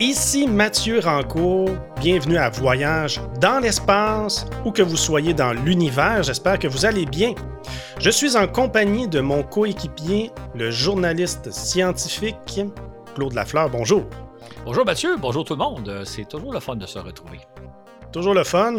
[0.00, 1.70] Ici Mathieu Rancourt,
[2.00, 7.04] bienvenue à Voyage dans l'espace, ou que vous soyez dans l'univers, j'espère que vous allez
[7.04, 7.34] bien.
[7.98, 12.60] Je suis en compagnie de mon coéquipier, le journaliste scientifique
[13.16, 13.70] Claude Lafleur.
[13.70, 14.04] Bonjour.
[14.64, 16.02] Bonjour Mathieu, bonjour tout le monde.
[16.04, 17.40] C'est toujours le fun de se retrouver.
[18.12, 18.76] Toujours le fun.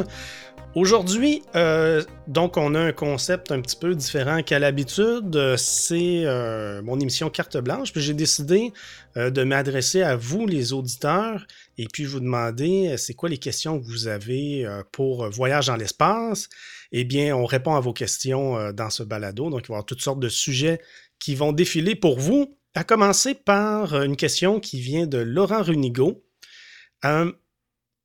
[0.75, 5.55] Aujourd'hui, euh, donc, on a un concept un petit peu différent qu'à l'habitude.
[5.57, 7.91] C'est euh, mon émission Carte Blanche.
[7.91, 8.71] Puis j'ai décidé
[9.17, 11.47] euh, de m'adresser à vous, les auditeurs,
[11.79, 16.49] et puis vous demander c'est quoi les questions que vous avez pour Voyage dans l'espace?
[16.91, 19.49] Eh bien, on répond à vos questions dans ce balado.
[19.49, 20.79] Donc, il va y avoir toutes sortes de sujets
[21.17, 22.57] qui vont défiler pour vous.
[22.75, 26.23] À commencer par une question qui vient de Laurent Runigo.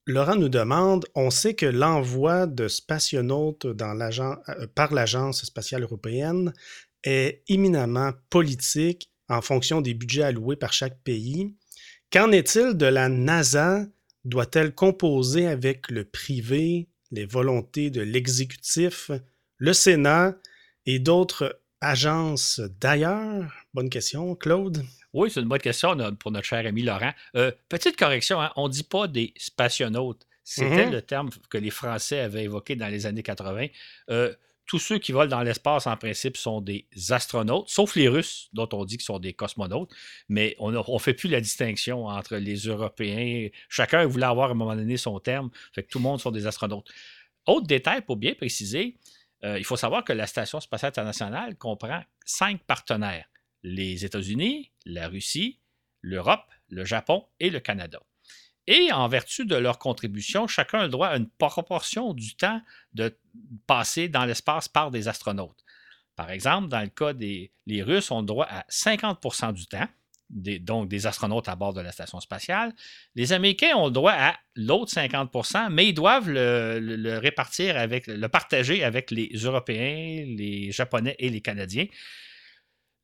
[0.06, 6.52] Laurent nous demande, on sait que l'envoi de spationautes euh, par l'Agence spatiale européenne
[7.04, 11.54] est éminemment politique en fonction des budgets alloués par chaque pays.
[12.12, 13.86] Qu'en est-il de la NASA?
[14.24, 19.10] Doit-elle composer avec le privé, les volontés de l'exécutif,
[19.56, 20.36] le Sénat
[20.86, 23.50] et d'autres agences d'ailleurs?
[23.72, 24.82] Bonne question, Claude.
[25.14, 27.12] Oui, c'est une bonne question pour notre cher ami Laurent.
[27.36, 30.26] Euh, petite correction, hein, on ne dit pas des spationautes.
[30.42, 30.90] C'était mm-hmm.
[30.90, 33.68] le terme que les Français avaient évoqué dans les années 80.
[34.10, 34.34] Euh,
[34.66, 38.68] tous ceux qui volent dans l'espace, en principe, sont des astronautes, sauf les Russes, dont
[38.72, 39.90] on dit qu'ils sont des cosmonautes.
[40.28, 43.48] Mais on ne fait plus la distinction entre les Européens.
[43.68, 45.50] Chacun voulait avoir à un moment donné son terme.
[45.72, 46.90] Fait que tout le monde sont des astronautes.
[47.46, 48.96] Autre détail pour bien préciser,
[49.44, 53.26] euh, il faut savoir que la Station spatiale internationale comprend cinq partenaires
[53.64, 55.58] les États-Unis, la Russie,
[56.02, 58.00] l'Europe, le Japon et le Canada.
[58.66, 62.62] Et en vertu de leur contribution, chacun a le droit à une proportion du temps
[62.92, 63.18] de
[63.66, 65.64] passer dans l'espace par des astronautes.
[66.16, 69.88] Par exemple, dans le cas des les Russes, ont le droit à 50% du temps,
[70.30, 72.72] donc des astronautes à bord de la station spatiale.
[73.14, 78.28] Les Américains ont le droit à l'autre 50% mais ils doivent le, répartir avec, le
[78.28, 81.86] partager avec les Européens, les Japonais et les Canadiens.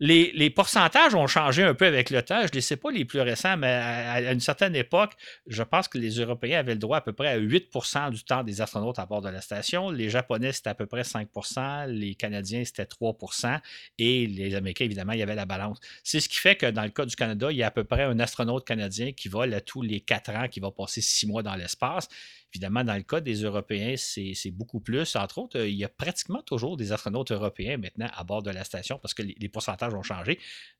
[0.02, 2.40] Les, pourcentages ont changé un peu avec le temps.
[2.50, 5.12] Je ne sais pas les plus récents, mais à, une certaine époque,
[5.46, 8.42] je pense que les Européens avaient le droit à peu près à 8% du temps
[8.42, 9.90] des astronautes à bord de la station.
[9.90, 13.60] Les Japonais, c'était à peu près 5% les Canadiens, c'était 3%
[13.98, 15.78] et les Américains, évidemment, il y avait la balance.
[16.02, 17.84] C'est ce qui fait que dans le cas du Canada, il y a à peu
[17.84, 21.42] près un astronaute canadien qui vole tous les 4 ans, qui va passer 6 mois
[21.42, 22.08] dans l'espace.
[22.52, 25.14] Évidemment, dans le cas des Européens, c'est beaucoup plus.
[25.14, 28.50] Entre autres, euh, il y a pratiquement toujours des astronautes européens maintenant à bord de
[28.50, 30.38] la station parce que les, pourcentages ont changé.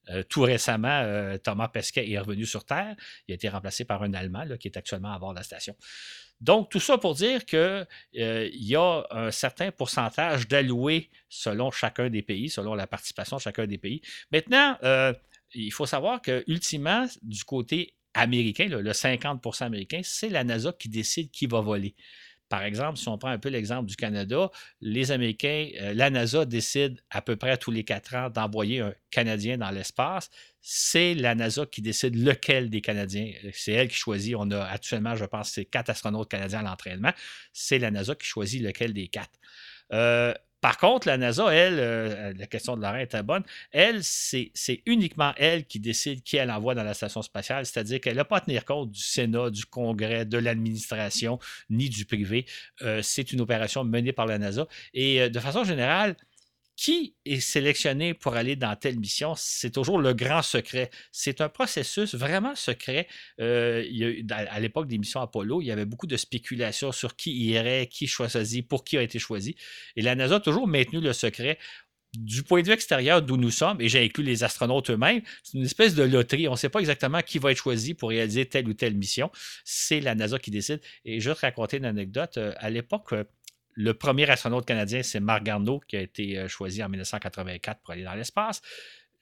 [0.08, 2.97] Euh, tout récemment, euh, Thomas Pesquet est revenu sur Terre.
[3.28, 5.76] Il a été remplacé par un Allemand qui est actuellement à bord de la station.
[6.41, 12.22] Donc, tout ça pour dire qu'il y a un certain pourcentage d'alloués selon chacun des
[12.22, 14.00] pays, selon la participation de chacun des pays.
[14.32, 14.76] Maintenant,
[15.54, 20.88] il faut savoir que, ultimement, du côté américain, le 50% américain, c'est la NASA qui
[20.88, 21.94] décide qui va voler.
[22.50, 24.50] Par exemple, si on prend un peu l'exemple du Canada,
[24.81, 28.93] les Américains, euh, la NASA décide à peu près tous les quatre ans d'envoyer un
[29.12, 30.31] Canadien dans l'espace.
[30.60, 33.32] C'est la NASA qui décide lequel des Canadiens.
[33.53, 34.34] C'est elle qui choisit.
[34.37, 37.12] On a actuellement, je pense, c'est quatre astronautes canadiens à l'entraînement.
[37.53, 39.38] C'est la NASA qui choisit lequel des quatre.
[39.93, 44.53] Euh, par contre, la NASA, elle, euh, la question de Laurent était bonne, elle, c'est
[44.87, 48.38] uniquement elle qui décide qui elle envoie dans la station spatiale, c'est-à-dire qu'elle n'a pas
[48.38, 51.38] à tenir compte du Sénat, du Congrès, de l'administration,
[51.70, 52.47] ni du privé.
[52.82, 54.66] Euh, c'est une opération menée par la NASA.
[54.93, 56.16] Et euh, de façon générale,
[56.81, 60.89] qui est sélectionné pour aller dans telle mission, c'est toujours le grand secret.
[61.13, 63.07] C'est un processus vraiment secret.
[63.39, 63.85] Euh,
[64.31, 68.07] à l'époque des missions Apollo, il y avait beaucoup de spéculations sur qui irait, qui
[68.07, 69.57] choisit, pour qui a été choisi.
[69.95, 71.59] Et la NASA a toujours maintenu le secret
[72.15, 75.59] du point de vue extérieur d'où nous sommes, et j'ai inclus les astronautes eux-mêmes, c'est
[75.59, 76.49] une espèce de loterie.
[76.49, 79.31] On ne sait pas exactement qui va être choisi pour réaliser telle ou telle mission.
[79.65, 80.81] C'est la NASA qui décide.
[81.05, 82.37] Et je vais te raconter une anecdote.
[82.39, 83.25] Euh, à l'époque, euh,
[83.83, 87.93] le premier astronaute canadien, c'est Marc Garneau, qui a été euh, choisi en 1984 pour
[87.93, 88.61] aller dans l'espace.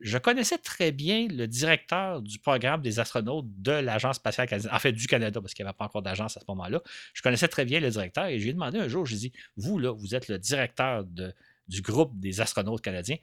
[0.01, 4.79] Je connaissais très bien le directeur du programme des astronautes de l'Agence spatiale canadienne, en
[4.81, 6.83] fait du Canada, parce qu'il n'y avait pas encore d'agence à ce moment-là.
[7.15, 9.27] Je connaissais très bien le directeur et je lui ai demandé un jour, je lui
[9.27, 13.17] ai dit, vous, là, vous êtes le directeur du groupe des astronautes canadiens.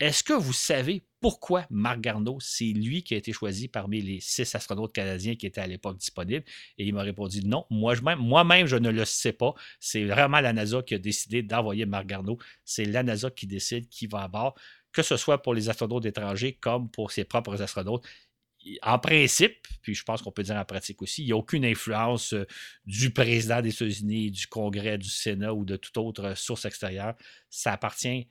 [0.00, 4.18] Est-ce que vous savez pourquoi Marc Garneau, c'est lui qui a été choisi parmi les
[4.20, 6.44] six astronautes canadiens qui étaient à l'époque disponibles?
[6.78, 9.52] Et il m'a répondu non, moi-même, je ne le sais pas.
[9.78, 12.38] C'est vraiment la NASA qui a décidé d'envoyer Marc Garneau.
[12.64, 14.54] C'est la NASA qui décide qui va à bord,
[14.90, 18.06] que ce soit pour les astronautes étrangers comme pour ses propres astronautes
[18.82, 21.64] en principe, puis je pense qu'on peut dire en pratique aussi, il n'y a aucune
[21.64, 22.46] influence euh,
[22.84, 27.14] du président des États-Unis, du Congrès, du Sénat ou de toute autre source extérieure.
[27.48, 28.28] Ça appartient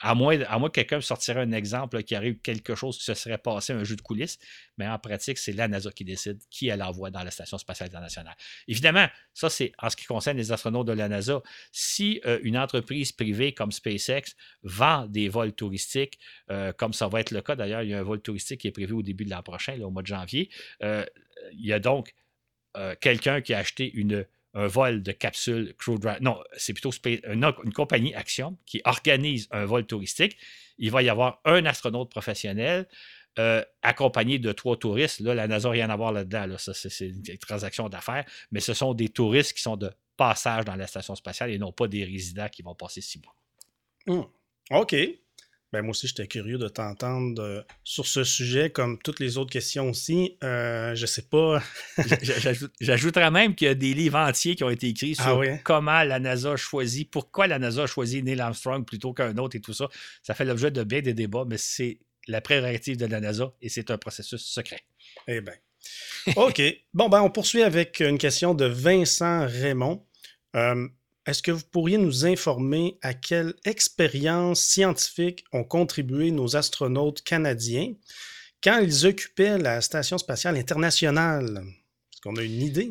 [0.00, 3.72] à moins, que quelqu'un sortirait un exemple qui arrive quelque chose qui se serait passé,
[3.72, 4.38] un jeu de coulisses,
[4.76, 7.88] mais en pratique, c'est la NASA qui décide qui elle envoie dans la Station spatiale
[7.88, 8.36] internationale.
[8.68, 11.42] Évidemment, ça, c'est en ce qui concerne les astronautes de la NASA.
[11.72, 16.18] Si euh, une entreprise privée comme SpaceX vend des vols touristiques,
[16.50, 18.68] euh, comme ça va être le cas d'ailleurs, il y a un vol touristique qui
[18.68, 20.50] est prévu au début de l'an prochain, au mois de janvier,
[20.82, 21.04] euh,
[21.52, 22.14] il y a donc
[23.00, 24.26] quelqu'un qui a acheté une
[24.56, 26.18] un vol de capsule Crew Dragon.
[26.22, 30.36] Non, c'est plutôt une, compagnie Axiom qui organise un vol touristique.
[30.78, 32.88] Il va y avoir un astronaute professionnel
[33.38, 35.20] euh, accompagné de trois touristes.
[35.20, 36.56] Là, la NASA n'a rien à voir là-dedans.
[36.58, 40.86] C'est une transaction d'affaires, mais ce sont des touristes qui sont de passage dans la
[40.86, 43.36] station spatiale et non pas des résidents qui vont passer six mois.
[44.06, 44.24] Hmm.
[44.70, 44.96] OK.
[45.72, 49.50] Ben, moi aussi, j'étais curieux de t'entendre euh, sur ce sujet, comme toutes les autres
[49.50, 50.38] questions aussi.
[50.44, 51.60] Euh, je sais pas.
[52.80, 56.04] J'ajouterais même qu'il y a des livres entiers qui ont été écrits ah sur comment
[56.04, 59.60] la NASA a choisi, pourquoi la NASA a choisi Neil Armstrong plutôt qu'un autre et
[59.60, 59.88] tout ça.
[60.22, 61.98] Ça fait l'objet de bien des débats, mais c'est
[62.28, 64.80] la prérogative de la NASA et c'est un processus secret.
[65.26, 65.54] Eh bien.
[66.36, 66.62] OK.
[66.94, 70.04] bon, ben, on poursuit avec une question de Vincent Raymond.
[70.54, 70.88] Euh,
[71.26, 77.94] est-ce que vous pourriez nous informer à quelle expérience scientifique ont contribué nos astronautes canadiens
[78.62, 81.64] quand ils occupaient la Station spatiale internationale?
[82.12, 82.90] Est-ce qu'on a une idée?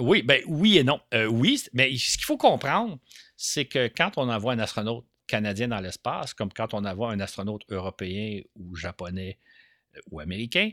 [0.00, 1.00] Oui, ben oui et non.
[1.14, 2.98] Euh, oui, mais ce qu'il faut comprendre,
[3.36, 7.20] c'est que quand on envoie un astronaute canadien dans l'espace, comme quand on envoie un
[7.20, 9.38] astronaute européen ou japonais
[10.10, 10.70] ou américain,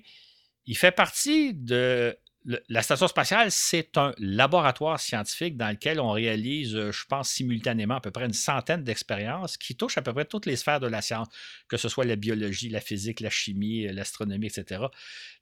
[0.66, 2.18] il fait partie de
[2.70, 7.96] la station spatiale, c'est un laboratoire scientifique dans lequel on réalise, euh, je pense, simultanément
[7.96, 10.88] à peu près une centaine d'expériences qui touchent à peu près toutes les sphères de
[10.88, 11.28] la science,
[11.68, 14.86] que ce soit la biologie, la physique, la chimie, euh, l'astronomie, etc.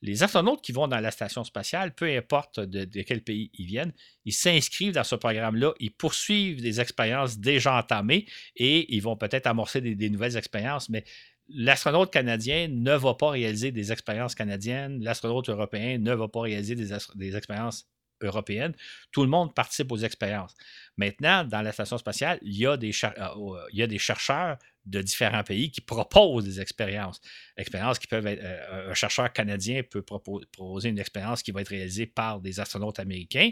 [0.01, 3.93] Les astronautes qui vont dans la station spatiale, peu importe de, quel pays ils viennent,
[4.25, 8.25] ils s'inscrivent dans ce programme-là, ils poursuivent des expériences déjà entamées
[8.55, 11.03] et ils vont peut-être amorcer des nouvelles expériences, mais
[11.49, 16.75] l'astronaute canadien ne va pas réaliser des expériences canadiennes, l'astronaute européen ne va pas réaliser
[16.75, 17.87] des, expériences
[18.21, 18.73] européennes.
[19.11, 20.55] Tout le monde participe aux expériences.
[20.97, 25.71] Maintenant, dans la station spatiale, il y a des, euh, des chercheurs de différents pays
[25.71, 27.19] qui proposent des expériences.
[27.57, 28.41] Expériences qui peuvent être.
[28.43, 32.99] Euh, un chercheur canadien peut proposer une expérience qui va être réalisée par des astronautes
[32.99, 33.51] américains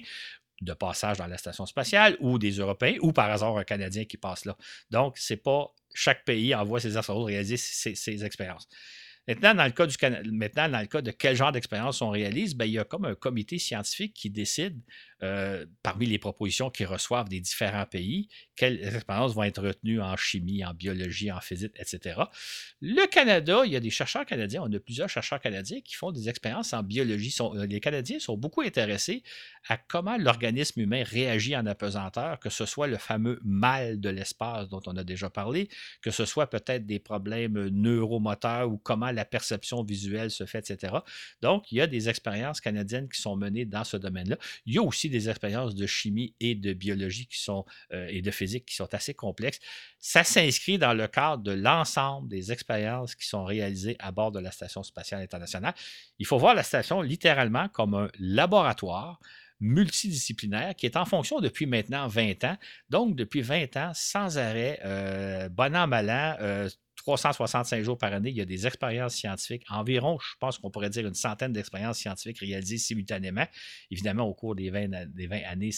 [0.61, 4.17] de passage dans la station spatiale ou des Européens ou par hasard un Canadien qui
[4.17, 4.55] passe là.
[4.89, 8.67] Donc, c'est pas chaque pays envoie ses astronautes réaliser ses, expériences.
[9.27, 9.87] Maintenant, dans le cas
[10.31, 13.05] maintenant, dans le cas de quel genre d'expérience on réalise, ben, il y a comme
[13.05, 14.81] un comité scientifique qui décide
[15.23, 18.27] euh, parmi les propositions qu'ils reçoivent des différents pays,
[18.57, 22.23] quelles expériences vont être retenues en chimie, en biologie, en physique, etc.
[22.81, 26.11] Le Canada, il y a des chercheurs canadiens, on a plusieurs chercheurs canadiens qui font
[26.11, 27.33] des expériences en biologie.
[27.39, 29.23] Euh, les Canadiens sont beaucoup intéressés
[29.69, 34.67] à comment l'organisme humain réagit en apesanteur, que ce soit le fameux mal de l'espace
[34.67, 35.69] dont on a déjà parlé,
[36.01, 40.95] que ce soit peut-être des problèmes neuromoteurs ou comment la perception visuelle se fait, etc.
[41.41, 44.35] Donc, il y a des expériences canadiennes qui sont menées dans ce domaine-là.
[44.65, 48.21] Il y a aussi des expériences de chimie et de biologie qui sont, euh, et
[48.21, 49.59] de physique qui sont assez complexes.
[49.99, 54.39] Ça s'inscrit dans le cadre de l'ensemble des expériences qui sont réalisées à bord de
[54.39, 55.73] la Station spatiale internationale.
[56.19, 59.19] Il faut voir la station littéralement comme un laboratoire
[59.59, 62.57] multidisciplinaire qui est en fonction depuis maintenant 20 ans.
[62.89, 66.69] Donc, depuis 20 ans, sans arrêt, euh, bon an, mal an, euh,
[67.03, 70.89] 365 jours par année, il y a des expériences scientifiques, environ, je pense qu'on pourrait
[70.89, 73.45] dire une centaine d'expériences scientifiques réalisées simultanément.
[73.91, 75.71] Évidemment, au cours des 20, des 20 années,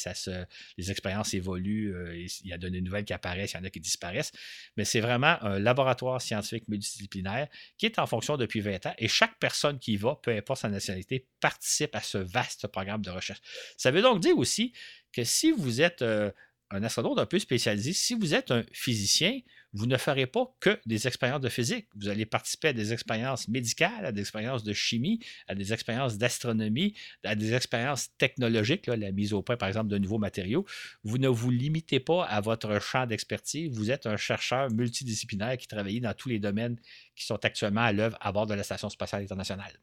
[0.77, 3.69] les expériences évoluent, euh, il y a de nouvelles qui apparaissent, il y en a
[3.69, 4.31] qui disparaissent,
[4.77, 9.07] mais c'est vraiment un laboratoire scientifique multidisciplinaire qui est en fonction depuis 20 ans et
[9.07, 13.09] chaque personne qui y va, peu importe sa nationalité, participe à ce vaste programme de
[13.09, 13.41] recherche.
[13.77, 14.73] Ça veut donc dire aussi
[15.11, 16.31] que si vous êtes euh,
[16.69, 19.39] un astronaute un peu spécialisé, si vous êtes un physicien,
[19.75, 21.87] vous ne ferez pas que des expériences de physique.
[21.97, 26.17] Vous allez participer à des expériences médicales, à des expériences de chimie, à des expériences
[26.17, 30.65] d'astronomie, à des expériences technologiques, la mise au point, par exemple, de nouveaux matériaux.
[31.03, 33.69] Vous ne vous limitez pas à votre champ d'expertise.
[33.75, 36.79] Vous êtes un chercheur multidisciplinaire qui travaille dans tous les domaines
[37.13, 39.77] qui sont actuellement à l'œuvre à bord de la Station spatiale internationale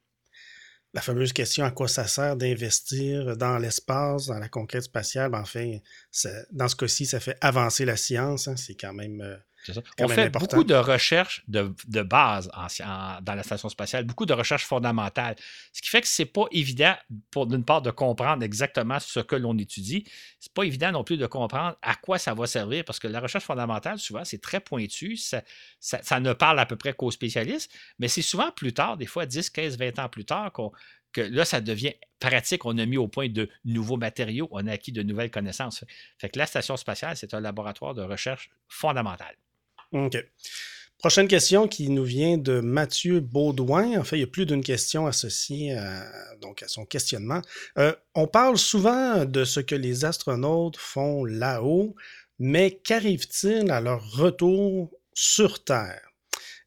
[0.95, 5.79] la fameuse question à quoi ça sert d'investir dans l'espace, dans la conquête spatiale, enfin,
[6.51, 8.47] dans ce cas-ci, ça fait avancer la science.
[8.47, 8.57] Hein.
[8.57, 9.23] c'est quand même
[10.01, 12.51] on fait beaucoup de recherches de, base
[13.23, 15.37] dans la station spatiale, beaucoup de recherches fondamentales.
[15.73, 16.95] Ce qui fait que c'est pas évident,
[17.31, 20.05] pour d'une part, de comprendre exactement ce que l'on étudie.
[20.41, 23.21] C'est pas évident non plus de comprendre à quoi ça va servir, parce que la
[23.21, 25.17] recherche fondamentale, souvent, c'est très pointu.
[25.17, 25.43] Ça,
[25.81, 29.27] ça, ne parle à peu près qu'aux spécialistes, mais c'est souvent plus tard, des fois
[29.27, 30.53] 10, 15, 20 ans plus tard,
[31.13, 32.65] que là, ça devient pratique.
[32.65, 35.85] On a mis au point de nouveaux matériaux, on a acquis de nouvelles connaissances.
[36.19, 39.37] Fait que la station spatiale, c'est un laboratoire de recherche fondamentale.
[39.93, 40.17] OK.
[40.99, 43.99] Prochaine question qui nous vient de Mathieu Baudouin.
[43.99, 46.07] En fait, il y a plus d'une question associée à,
[46.41, 47.43] donc à son questionnement.
[47.77, 51.97] Euh, on parle souvent de ce que les astronautes font là-haut,
[52.39, 56.09] mais qu'arrive-t-il à leur retour sur Terre?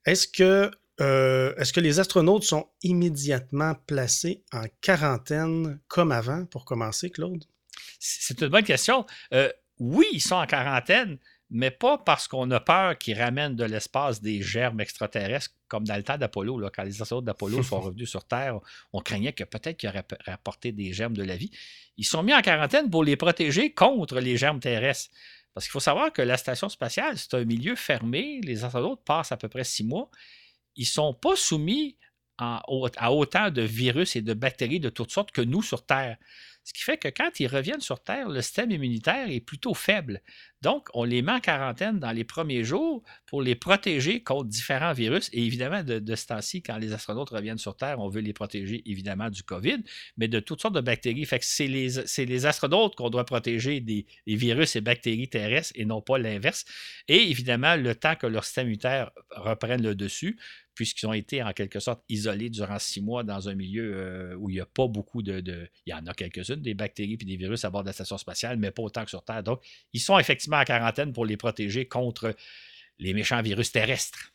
[0.05, 7.09] Est-ce que, euh, que les astronautes sont immédiatement placés en quarantaine comme avant, pour commencer,
[7.09, 7.45] Claude?
[7.99, 9.05] C'est une bonne question.
[9.33, 11.17] Euh, oui, ils sont en quarantaine,
[11.49, 15.95] mais pas parce qu'on a peur qu'ils ramènent de l'espace des germes extraterrestres, comme dans
[15.95, 16.59] le temps d'Apollo.
[16.73, 18.59] Quand les astronautes d'Apollo sont revenus sur Terre,
[18.93, 21.51] on craignait que peut-être qu'ils auraient rapporté des germes de la vie.
[21.97, 25.11] Ils sont mis en quarantaine pour les protéger contre les germes terrestres.
[25.53, 28.41] Parce qu'il faut savoir que la station spatiale, c'est un milieu fermé.
[28.43, 30.09] Les astronautes passent à peu près six mois.
[30.75, 31.95] Ils ne sont pas soumis
[32.37, 32.61] à
[33.11, 36.17] autant de virus et de bactéries de toutes sortes que nous sur Terre.
[36.65, 40.21] Ce qui fait que quand ils reviennent sur Terre, le système immunitaire est plutôt faible.
[40.63, 44.93] Donc, on les met en quarantaine dans les premiers jours pour les protéger contre différents
[44.93, 45.29] virus.
[45.31, 48.81] Et évidemment, de, ce temps-ci, quand les astronautes reviennent sur Terre, on veut les protéger
[48.89, 49.83] évidemment du COVID,
[50.17, 51.25] mais de toutes sortes de bactéries.
[51.25, 56.01] Fait c'est les, astronautes qu'on doit protéger des, des, virus et bactéries terrestres et non
[56.01, 56.65] pas l'inverse.
[57.07, 60.39] Et évidemment, le temps que leur système immunitaire reprenne le dessus,
[60.75, 64.49] puisqu'ils ont été en quelque sorte isolés durant six mois dans un milieu euh, où
[64.49, 65.41] il n'y a pas beaucoup de,
[65.85, 68.17] Il y en a quelques-unes, des bactéries et des virus à bord de la station
[68.17, 69.41] spatiale, mais pas autant que sur Terre.
[69.41, 69.61] Donc,
[69.93, 72.35] ils sont effectivement en quarantaine pour les protéger contre
[72.99, 74.33] les méchants virus terrestres.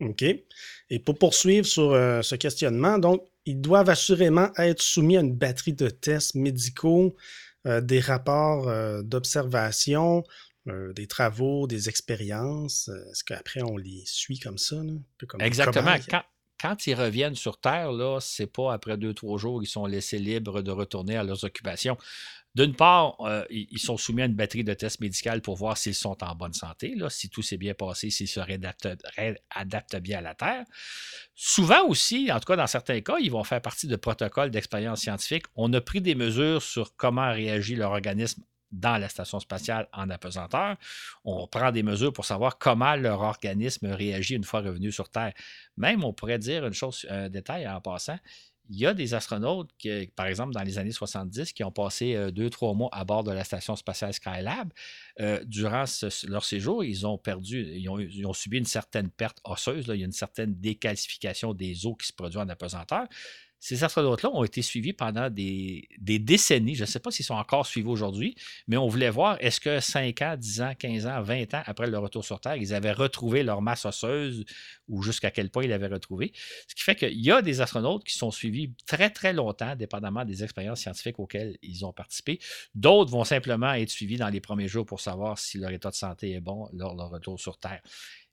[0.00, 0.22] OK.
[0.22, 5.34] Et pour poursuivre sur euh, ce questionnement, donc, ils doivent assurément être soumis à une
[5.34, 7.16] batterie de tests médicaux,
[7.66, 8.70] euh, des rapports
[9.02, 10.24] d'observation,
[10.68, 12.88] euh, des travaux, des expériences?
[12.88, 14.76] Euh, est-ce qu'après, on les suit comme ça?
[15.38, 15.96] Exactement.
[16.60, 20.18] Quand, ils reviennent sur Terre, là, c'est pas après deux, trois jours, ils sont laissés
[20.18, 21.96] libres de retourner à leurs occupations.
[22.54, 25.94] D'une part, euh, ils sont soumis à une batterie de tests médicaux pour voir s'ils
[25.94, 30.20] sont en bonne santé, là, si tout s'est bien passé, s'ils se réadaptent, bien à
[30.20, 30.64] la Terre.
[31.34, 35.00] Souvent aussi, en tout cas dans certains cas, ils vont faire partie de protocoles d'expérience
[35.00, 35.44] scientifique.
[35.54, 40.10] On a pris des mesures sur comment réagit leur organisme dans la station spatiale en
[40.10, 40.76] apesanteur.
[41.24, 45.32] On prend des mesures pour savoir comment leur organisme réagit une fois revenu sur Terre.
[45.76, 48.18] Même, on pourrait dire une chose, un détail en passant.
[48.72, 49.70] Il y a des astronautes,
[50.14, 53.24] par exemple, dans les années 70, qui ont passé euh, deux, trois mois à bord
[53.24, 54.72] de la station spatiale Skylab.
[55.18, 55.84] Euh, durant
[56.28, 59.86] leur séjour, ils ont perdu, ils ont, subi une certaine perte osseuse.
[59.88, 63.08] il y a une certaine décalcification des os qui se produit en apesanteur.
[63.60, 66.74] Ces astronautes-là ont été suivis pendant des, décennies.
[66.74, 68.34] Je ne sais pas s'ils sont encore suivis aujourd'hui,
[68.66, 71.86] mais on voulait voir est-ce que 5 ans, 10 ans, 15 ans, 20 ans après
[71.86, 74.46] leur retour sur Terre, ils avaient retrouvé leur masse osseuse
[74.88, 76.32] ou jusqu'à quel point ils l'avaient retrouvé.
[76.68, 80.24] Ce qui fait qu'il y a des astronautes qui sont suivis très, très longtemps, dépendamment
[80.24, 82.40] des expériences scientifiques auxquelles ils ont participé.
[82.74, 85.94] D'autres vont simplement être suivis dans les premiers jours pour savoir si leur état de
[85.94, 87.82] santé est bon lors de leur retour sur Terre.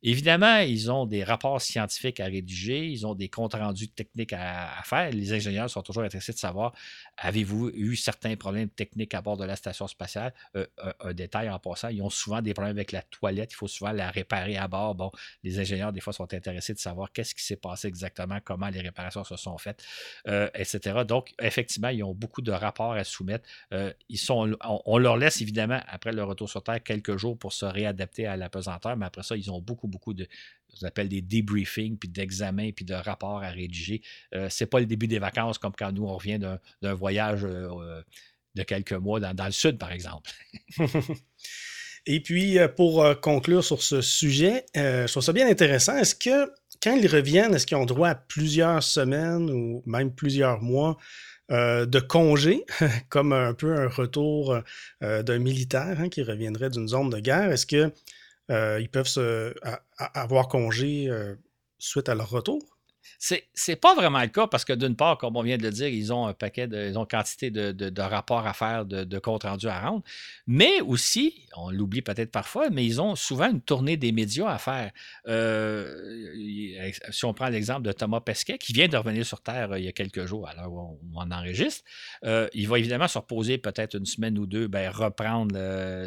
[0.03, 4.81] Évidemment, ils ont des rapports scientifiques à rédiger, ils ont des comptes rendus techniques à,
[4.83, 5.09] faire.
[5.09, 6.73] Les ingénieurs sont toujours intéressés de savoir
[7.17, 10.33] avez-vous eu certains problèmes techniques à bord de la station spatiale?
[10.55, 10.67] Euh,
[10.99, 13.91] un, détail en passant, ils ont souvent des problèmes avec la toilette, il faut souvent
[13.91, 14.93] la réparer à bord.
[14.93, 15.11] Bon,
[15.43, 18.81] les ingénieurs, des fois, sont intéressés de savoir qu'est-ce qui s'est passé exactement, comment les
[18.81, 19.83] réparations se sont faites,
[20.27, 21.03] euh, etc.
[21.07, 23.49] Donc, effectivement, ils ont beaucoup de rapports à soumettre.
[23.73, 27.53] Euh, ils sont, on, leur laisse évidemment, après le retour sur Terre, quelques jours pour
[27.53, 30.27] se réadapter à la pesanteur, mais après ça, ils ont beaucoup beaucoup, de,
[30.77, 34.01] ce appelle des debriefings, puis d'examens, puis de rapports à rédiger.
[34.35, 36.39] Euh, c'est pas le début des vacances comme quand nous, on revient
[36.81, 38.01] d'un voyage euh, euh,
[38.55, 40.31] de quelques mois dans, le sud, par exemple.
[42.05, 45.97] Et puis, pour conclure sur ce sujet, je trouve ça bien intéressant.
[45.97, 46.49] Est-ce que,
[46.81, 50.95] quand ils reviennent, est-ce qu'ils ont droit à plusieurs semaines ou même plusieurs mois
[51.49, 52.63] de congés,
[53.09, 54.57] comme un peu un retour
[55.01, 57.51] d'un militaire hein, qui reviendrait d'une zone de guerre?
[57.51, 57.89] Est-ce que euh,
[58.49, 59.53] ils peuvent se,
[59.97, 61.35] avoir congé euh,
[61.77, 62.76] suite à leur retour.
[63.19, 65.71] C'est, c'est pas vraiment le cas parce que d'une part, comme on vient de le
[65.71, 69.43] dire, ils ont un paquet de, ils ont quantité de, rapports à faire, de, comptes
[69.43, 70.03] rendus à rendre.
[70.45, 74.57] Mais aussi, on l'oublie peut-être parfois, mais ils ont souvent une tournée des médias à
[74.57, 74.91] faire.
[75.27, 76.33] Euh,
[77.09, 79.85] si on prend l'exemple de Thomas Pesquet, qui vient de revenir sur Terre euh, il
[79.85, 81.83] y a quelques jours, alors on, on enregistre,
[82.23, 85.57] euh, il va évidemment se reposer peut-être une semaine ou deux, ben, reprendre,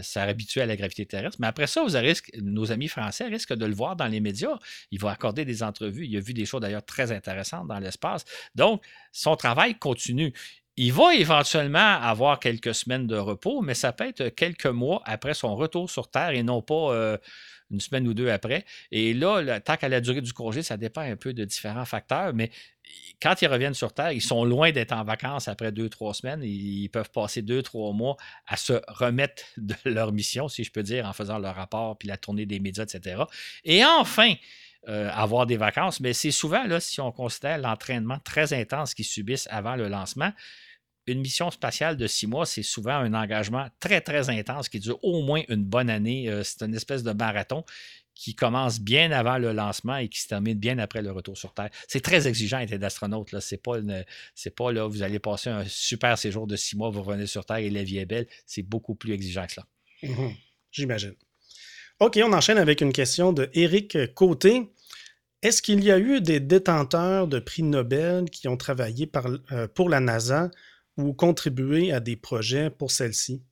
[0.02, 1.38] s'habituer à la gravité terrestre.
[1.40, 1.96] Mais après ça, vous
[2.42, 4.58] nos amis français risquent de le voir dans les médias.
[4.90, 6.06] Il va accorder des entrevues.
[6.06, 8.24] Il a vu des choses d'ailleurs très intéressante dans l'espace.
[8.54, 10.32] Donc, son travail continue.
[10.76, 15.34] Il va éventuellement avoir quelques semaines de repos, mais ça peut être quelques mois après
[15.34, 17.18] son retour sur Terre et non pas euh,
[17.70, 18.64] une semaine ou deux après.
[18.90, 22.32] Et là, tant qu'à la durée du congé, ça dépend un peu de différents facteurs,
[22.34, 22.50] mais
[23.20, 26.42] quand ils reviennent sur Terre, ils sont loin d'être en vacances après deux, trois semaines.
[26.42, 28.16] Ils peuvent passer deux, trois mois
[28.46, 32.08] à se remettre de leur mission, si je peux dire, en faisant leur rapport, puis
[32.08, 33.22] la tournée des médias, etc.
[33.64, 34.34] Et enfin,
[34.86, 39.76] avoir des vacances, mais c'est souvent, si on considère l'entraînement très intense qu'ils subissent avant
[39.76, 40.32] le lancement,
[41.06, 45.02] une mission spatiale de six mois, c'est souvent un engagement très, très intense qui dure
[45.02, 46.30] au moins une bonne année.
[46.44, 47.64] c'est une espèce de marathon
[48.20, 51.54] qui commence bien avant le lancement et qui se termine bien après le retour sur
[51.54, 51.70] Terre.
[51.88, 53.30] C'est très exigeant d'être astronaute.
[53.40, 57.26] Ce n'est pas, là, vous allez passer un super séjour de six mois, vous revenez
[57.26, 58.26] sur Terre et la vie est belle.
[58.44, 59.66] C'est beaucoup plus exigeant que ça.
[60.02, 60.34] Mhm.
[60.70, 61.14] J'imagine.
[62.00, 64.72] OK, on enchaîne avec une question de Éric Côté.
[65.42, 69.10] Est-ce qu'il y a eu des détenteurs de prix Nobel qui ont travaillé
[69.52, 70.50] euh, pour la NASA
[70.96, 73.42] ou contribué à des projets pour celle-ci?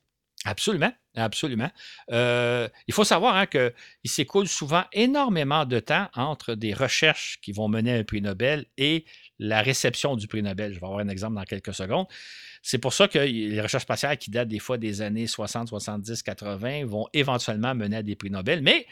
[0.45, 1.71] Absolument, absolument.
[2.13, 3.73] Euh, il faut savoir hein, qu'il
[4.05, 8.67] s'écoule souvent énormément de temps entre des recherches qui vont mener à un prix Nobel
[8.77, 9.05] et
[9.41, 10.73] la réception du prix Nobel.
[10.73, 12.07] Je vais avoir un exemple dans quelques secondes.
[12.63, 16.23] C'est pour ça que les recherches spatiales qui datent des fois des années 60, 70,
[16.23, 18.63] 80 vont éventuellement mener à des prix Nobel.
[18.63, 18.87] Mais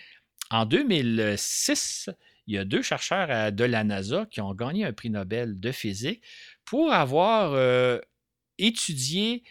[0.51, 2.11] en 2006,
[2.49, 5.73] il y a deux chercheurs de la NASA qui ont gagné un prix Nobel de
[5.73, 6.23] physique
[6.65, 7.99] pour avoir euh,
[8.59, 9.45] étudié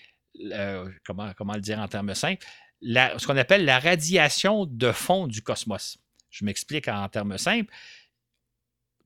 [1.05, 2.45] comment, comment le dire en termes simples,
[2.81, 5.97] ce qu'on appelle la radiation de fond du cosmos.
[6.29, 7.73] Je m'explique en termes simples.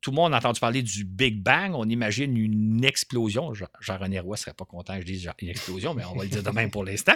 [0.02, 1.74] Tout le monde a entendu parler du Big Bang.
[1.76, 3.54] On imagine une explosion.
[3.82, 6.30] Jean-René Roy ne serait pas content que je dise une explosion, mais on va le
[6.30, 7.16] dire de même pour l'instant.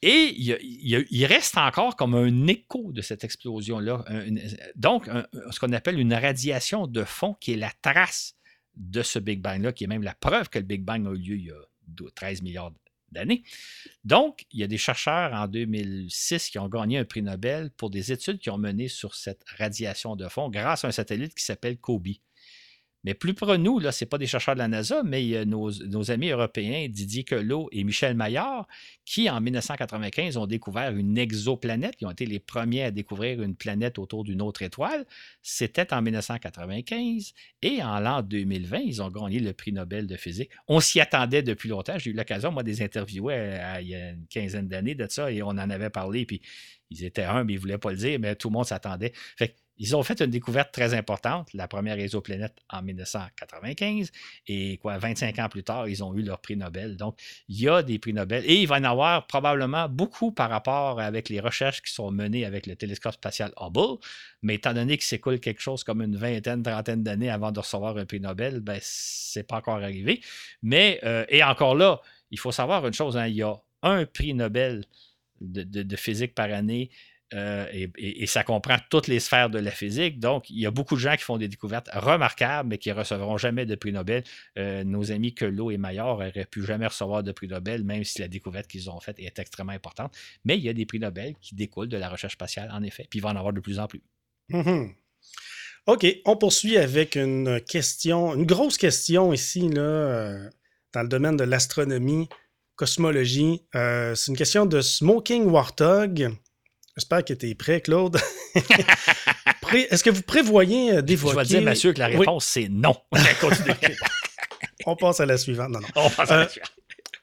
[0.00, 4.04] Et il, reste encore comme un écho de cette explosion-là.
[4.76, 5.10] Donc,
[5.50, 8.36] ce qu'on appelle une radiation de fond qui est la trace
[8.76, 11.18] de ce Big Bang-là, qui est même la preuve que le Big Bang a eu
[11.18, 12.72] lieu il y a 13 milliards
[13.14, 13.42] d'années.
[14.04, 17.88] Donc, il y a des chercheurs en 2006 qui ont gagné un prix Nobel pour
[17.88, 21.44] des études qui ont mené sur cette radiation de fond grâce à un satellite qui
[21.44, 22.08] s'appelle COBE.
[23.04, 26.10] Mais plus pour nous, là, ce pas des chercheurs de la NASA, mais a nos,
[26.10, 28.66] amis européens Didier Queloz et Michel Maillard
[29.04, 31.96] qui, en 1995, ont découvert une exoplanète.
[32.00, 35.04] Ils ont été les premiers à découvrir une planète autour d'une autre étoile.
[35.42, 37.34] C'était en 1995.
[37.62, 40.50] Et en l'an 2020, ils ont gagné le prix Nobel de physique.
[40.66, 41.98] On s'y attendait depuis longtemps.
[41.98, 45.30] J'ai eu l'occasion, moi, des interviewer euh, il y a une quinzaine d'années de ça
[45.30, 46.24] et on en avait parlé.
[46.24, 46.40] Puis
[46.90, 49.12] ils étaient un, mais ils ne voulaient pas le dire, mais tout le monde s'attendait.
[49.36, 54.12] Fait ils ont fait une découverte très importante, la première exoplanète en 1995,
[54.46, 56.96] et quoi, 25 ans plus tard, ils ont eu leur prix Nobel.
[56.96, 60.30] Donc, il y a des prix Nobel, et il va y en avoir probablement beaucoup
[60.30, 63.98] par rapport avec les recherches qui sont menées avec le télescope spatial Hubble,
[64.42, 67.96] mais étant donné qu'il s'écoule quelque chose comme une vingtaine, trentaine d'années avant de recevoir
[67.96, 70.20] un prix Nobel, ben, c'est pas encore arrivé.
[70.62, 74.06] Mais, euh, et encore là, il faut savoir une chose, hein, il y a un
[74.06, 74.84] prix Nobel
[75.40, 76.90] de physique par année
[77.34, 80.20] euh, et, ça comprend toutes les sphères de la physique.
[80.20, 82.94] Donc, il y a beaucoup de gens qui font des découvertes remarquables, mais qui ne
[82.94, 84.22] recevront jamais de prix Nobel.
[84.56, 88.20] Euh, nos amis Queloz et Maillard n'auraient pu jamais recevoir de prix Nobel, même si
[88.20, 90.14] la découverte qu'ils ont faite est extrêmement importante.
[90.44, 93.06] Mais il y a des prix Nobel qui découlent de la recherche spatiale, en effet.
[93.10, 94.02] Puis il va en avoir de plus en plus.
[94.50, 94.92] Mm-hmm.
[95.86, 100.50] OK, on poursuit avec une question, une grosse question ici, là, euh,
[100.92, 102.28] dans le domaine de l'astronomie,
[102.76, 103.62] cosmologie.
[103.72, 106.36] c'est une question de Smoking Warthog.
[106.96, 108.18] J'espère que tu es prêt, Claude.
[109.74, 111.32] Est-ce que vous prévoyez d'évoquer...
[111.32, 112.94] Je vais dire, monsieur, que la réponse, c'est non.
[114.86, 115.70] On passe à la suivante.
[115.70, 115.88] Non, non.
[115.96, 116.70] On passe à la euh, suivante.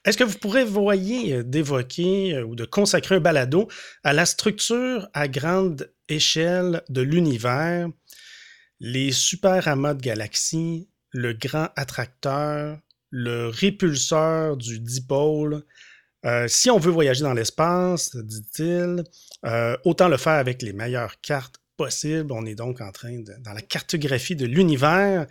[0.04, 3.68] Est-ce que vous prévoyez euh, d'évoquer euh, ou de consacrer un balado
[4.02, 7.88] à la structure à grande échelle de l'univers,
[8.80, 12.78] les super amas de galaxies, le grand attracteur,
[13.10, 15.64] le répulseur du dipôle,
[16.24, 19.04] euh, si on veut voyager dans l'espace, dit-il,
[19.44, 22.32] euh, autant le faire avec les meilleures cartes possibles.
[22.32, 25.26] On est donc en train de, dans la cartographie de l'univers.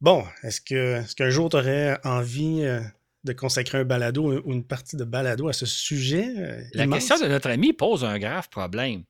[0.00, 2.80] Bon, est-ce que qu'un jour tu aurais envie euh,
[3.24, 6.68] de consacrer un balado ou une partie de balado à ce sujet?
[6.72, 9.02] La question de notre ami pose un grave problème.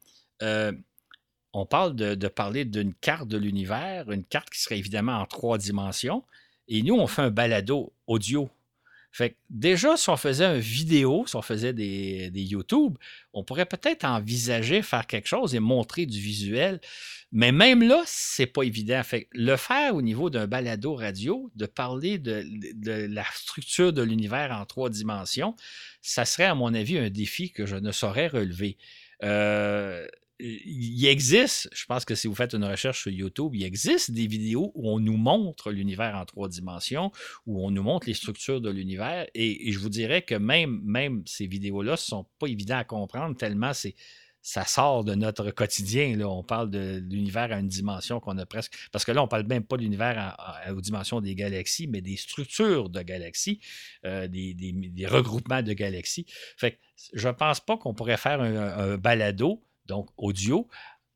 [1.52, 5.26] on parle de, de parler d'une carte de l'univers, une carte qui serait évidemment en
[5.26, 6.24] trois dimensions,
[6.68, 8.50] et nous, on fait un balado audio
[9.18, 12.96] fait déjà, si on faisait une vidéo, si on faisait des, YouTube,
[13.32, 16.80] on pourrait peut-être envisager faire quelque chose et montrer du visuel.
[17.32, 19.02] Mais même là, c'est pas évident.
[19.02, 22.44] Fait le faire au niveau d'un balado radio, de parler de,
[22.86, 25.56] la structure de l'univers en trois dimensions,
[26.00, 28.78] ça serait, à mon avis, un défi que je ne saurais relever.
[29.24, 30.06] Euh,
[30.40, 34.26] il existe, je pense que si vous faites une recherche sur YouTube, il existe des
[34.26, 37.10] vidéos où on nous montre l'univers en trois dimensions,
[37.46, 39.26] où on nous montre les structures de l'univers.
[39.34, 43.36] Et, je vous dirais que même, même ces vidéos-là ne sont pas évidentes à comprendre
[43.36, 43.94] tellement c'est
[44.40, 46.16] ça sort de notre quotidien.
[46.16, 46.28] Là.
[46.28, 48.72] On parle de l'univers à une dimension qu'on a presque.
[48.92, 50.36] Parce que là, on ne parle même pas de l'univers
[50.70, 53.60] aux dimensions des galaxies, mais des structures de galaxies,
[54.06, 56.24] euh, des, regroupements de galaxies.
[56.56, 56.76] Fait que
[57.12, 60.68] je ne pense pas qu'on pourrait faire un balado donc audio,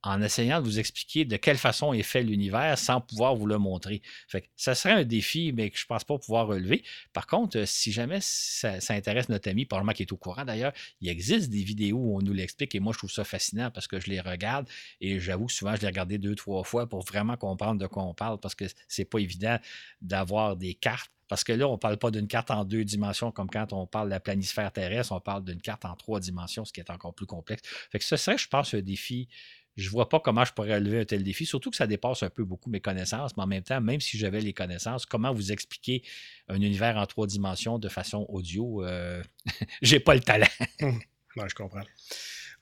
[0.05, 3.59] en essayant de vous expliquer de quelle façon est fait l'univers sans pouvoir vous le
[3.59, 4.03] montrer.
[4.27, 6.83] Fait ça serait un défi, mais que je ne pense pas pouvoir relever.
[7.13, 10.73] Par contre, euh, si jamais ça, intéresse notre ami, probablement qui est au courant d'ailleurs,
[11.01, 13.87] il existe des vidéos où on nous l'explique et moi je trouve ça fascinant parce
[13.87, 14.69] que je les regarde
[15.01, 18.03] et j'avoue que souvent je les regardé deux, trois fois pour vraiment comprendre de quoi
[18.03, 19.59] on parle parce que c'est pas évident
[20.01, 23.33] d'avoir des cartes parce que là, on ne parle pas d'une carte en deux dimensions
[23.33, 26.67] comme quand on parle de la planisphère terrestre, on parle d'une carte en trois dimensions,
[26.67, 27.63] ce qui est encore plus complexe.
[27.91, 29.31] Fait que ce serait, je pense, un défi
[29.79, 32.23] je ne vois pas comment je pourrais relever un tel défi, surtout que ça dépasse
[32.23, 35.33] un peu beaucoup mes connaissances, mais en même temps, même si j'avais les connaissances, comment
[35.33, 36.03] vous expliquer
[36.49, 38.85] un univers en trois dimensions de façon audio?
[38.85, 39.23] Euh,
[39.81, 40.45] j'ai pas le talent.
[40.83, 41.49] Hum.
[41.49, 41.85] je comprends.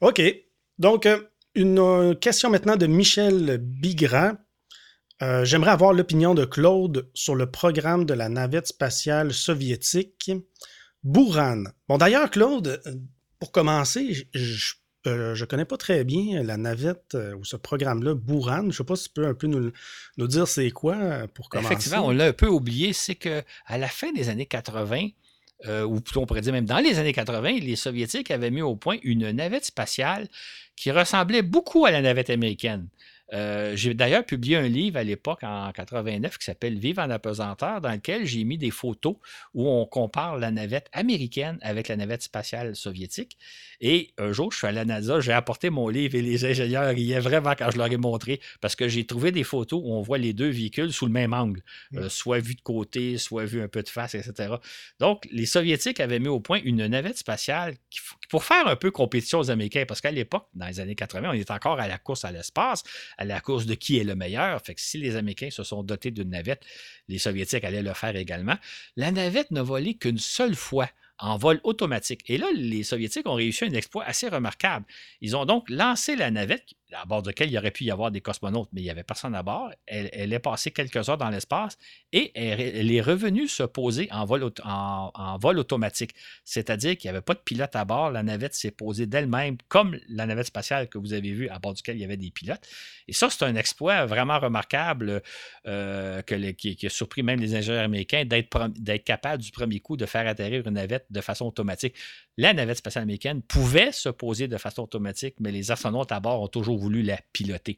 [0.01, 0.23] OK.
[0.79, 1.25] Donc, euh,
[1.57, 4.37] une question maintenant de Michel Bigrat.
[5.23, 10.31] Euh, j'aimerais avoir l'opinion de Claude sur le programme de la navette spatiale soviétique
[11.05, 11.65] Buran.
[11.89, 12.81] Bon, d'ailleurs, Claude,
[13.39, 14.75] pour commencer, je
[15.07, 18.63] euh, je ne connais pas très bien la navette euh, ou ce programme-là, Buran.
[18.63, 21.49] Je ne sais pas si tu peux un peu nous, dire c'est quoi euh, pour
[21.49, 21.73] commencer.
[21.73, 25.09] Effectivement, on l'a un peu oublié, c'est qu'à la fin des années 80,
[25.87, 28.77] ou plutôt on pourrait dire même dans les années 80, les Soviétiques avaient mis au
[28.77, 30.29] point une navette spatiale
[30.77, 32.89] qui ressemblait beaucoup à la navette américaine.
[33.33, 37.81] Euh, j'ai d'ailleurs publié un livre à l'époque, en 89, qui s'appelle Vive en apesanteur,
[37.81, 39.17] dans lequel j'ai mis des photos
[39.55, 43.37] où on compare la navette américaine avec la navette spatiale soviétique.
[43.81, 46.89] Et un jour, je suis à la NASA, j'ai apporté mon livre et les ingénieurs
[46.89, 50.03] riaient vraiment quand je leur ai montré, parce que j'ai trouvé des photos où on
[50.03, 51.63] voit les deux véhicules sous le même angle,
[51.97, 54.55] euh, soit vu de côté, soit vu un peu de face, etc.
[54.99, 57.75] Donc, les Soviétiques avaient mis au point une navette spatiale
[58.29, 61.33] pour faire un peu compétition aux Américains, parce qu'à l'époque, dans les années 80, on
[61.33, 62.83] était encore à la course à l'espace
[63.21, 64.61] à la course de qui est le meilleur.
[64.65, 66.65] Fait si les Américains se sont dotés d'une navette,
[67.07, 68.57] les Soviétiques allaient le faire également.
[68.97, 72.23] La navette n'a volé qu'une seule fois en vol automatique.
[72.29, 74.87] Et là, les Soviétiques ont réussi un exploit assez remarquable.
[75.21, 78.11] Ils ont donc lancé la navette, à bord de laquelle il aurait pu y avoir
[78.11, 79.71] des cosmonautes, mais il n'y avait personne à bord.
[79.87, 81.79] Elle, est passée quelques heures dans l'espace
[82.13, 86.13] et elle, est revenue se poser en vol, en, vol automatique.
[86.45, 88.11] C'est-à-dire qu'il n'y avait pas de pilote à bord.
[88.11, 91.75] La navette s'est posée d'elle-même, comme la navette spatiale que vous avez vue, à bord
[91.75, 92.67] duquel il y avait des pilotes.
[93.09, 95.23] Et ça, c'est un exploit vraiment remarquable
[95.67, 100.07] euh, qui, qui, a surpris même les ingénieurs américains d'être capable du premier coup de
[100.07, 101.95] faire atterrir une navette de façon automatique.
[102.37, 106.41] La navette spatiale américaine pouvait se poser de façon automatique, mais les astronautes à bord
[106.41, 107.77] ont toujours voulu la piloter.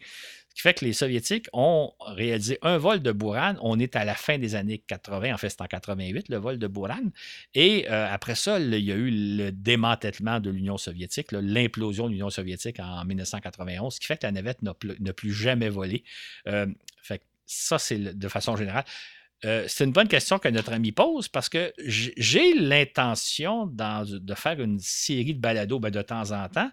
[0.49, 3.55] Ce qui fait que les Soviétiques ont réalisé un vol de Buran.
[3.63, 6.59] On est à la fin des années 80, en fait, c'est en 88, le vol
[6.59, 7.11] de Buran.
[7.55, 12.13] Et euh, après ça, il y a eu le démantèlement de l'Union soviétique, l'implosion de
[12.13, 14.75] l'Union soviétique en 1991, ce qui fait que la navette n'a
[15.15, 16.05] plus jamais volé.
[16.47, 16.67] Euh,
[17.47, 18.85] ça, c'est de façon générale.
[19.45, 24.61] Euh, c'est une bonne question que notre ami pose parce que j'ai l'intention de faire
[24.61, 26.71] une série de balados ben, de temps en temps.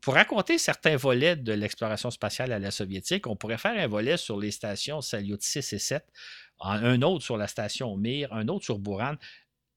[0.00, 4.16] Pour raconter certains volets de l'exploration spatiale à la soviétique, on pourrait faire un volet
[4.16, 6.04] sur les stations Salyut 6 et 7,
[6.60, 9.14] un autre sur la station Mir, un autre sur Buran.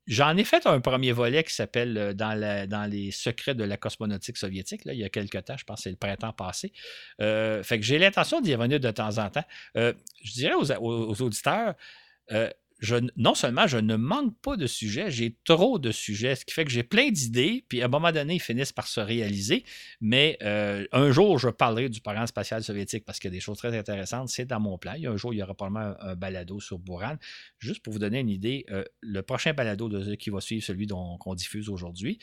[0.09, 4.37] J'en ai fait un premier volet qui s'appelle euh, dans, les secrets de la cosmonautique
[4.37, 6.73] soviétique, là, il y a quelques temps, je pense que c'est le printemps passé.
[7.21, 9.45] Euh, fait que j'ai l'intention d'y revenir de temps en temps.
[9.77, 9.93] Euh,
[10.23, 11.75] je dirais aux, auditeurs,
[13.17, 16.65] non seulement je ne manque pas de sujets, j'ai trop de sujets, ce qui fait
[16.65, 19.65] que j'ai plein d'idées, puis à un moment donné, ils finissent par se réaliser.
[20.01, 23.41] Mais euh, un jour, je parlerai du programme spatial soviétique parce qu'il y a des
[23.41, 24.29] choses très intéressantes.
[24.29, 24.93] C'est dans mon plan.
[24.97, 27.15] Il un jour, il y aura probablement un, balado sur Buran.
[27.59, 31.35] Juste pour vous donner une idée, euh, le prochain balado qui va suivre celui qu'on
[31.35, 32.19] diffuse aujourd'hui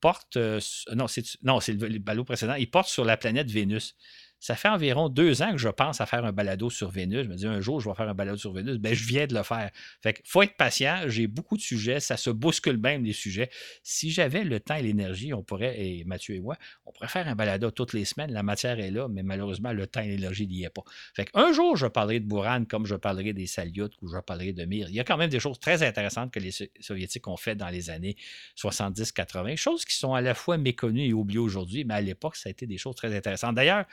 [0.00, 0.36] porte.
[0.36, 2.54] Euh, le, précédent.
[2.54, 3.96] Il porte sur la planète Vénus.
[4.40, 7.24] Ça fait environ deux ans que je pense à faire un balado sur Vénus.
[7.24, 8.78] Je me dis un jour, je vais faire un balado sur Vénus.
[8.78, 9.70] Ben, je viens de le faire.
[10.02, 11.02] Fait qu'il faut être patient.
[11.08, 12.00] J'ai beaucoup de sujets.
[12.00, 13.50] Ça se bouscule même des sujets.
[13.82, 17.28] Si j'avais le temps et l'énergie, on pourrait, et Mathieu et moi, on pourrait faire
[17.28, 18.32] un balado toutes les semaines.
[18.32, 20.84] La matière est là, mais malheureusement, le temps et l'énergie n'y est pas.
[21.14, 24.54] Fait qu'un jour, je parlerai de Buran comme je parlerai des Salyut ou je parlerai
[24.54, 24.88] de Mir.
[24.88, 26.50] Il y a quand même des choses très intéressantes que les
[26.80, 28.16] Soviétiques ont fait dans les années
[28.56, 32.48] 70-80, choses qui sont à la fois méconnues et oubliées aujourd'hui, mais à l'époque, ça
[32.48, 33.54] a été des choses très intéressantes.
[33.54, 33.84] D'ailleurs,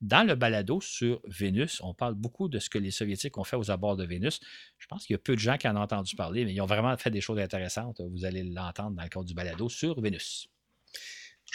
[0.00, 3.56] dans le balado sur Vénus, on parle beaucoup de ce que les Soviétiques ont fait
[3.56, 4.40] aux abords de Vénus.
[4.78, 6.60] Je pense qu'il y a peu de gens qui en ont entendu parler, mais ils
[6.60, 8.00] ont vraiment fait des choses intéressantes.
[8.00, 10.48] Vous allez l'entendre dans le cadre du balado sur Vénus.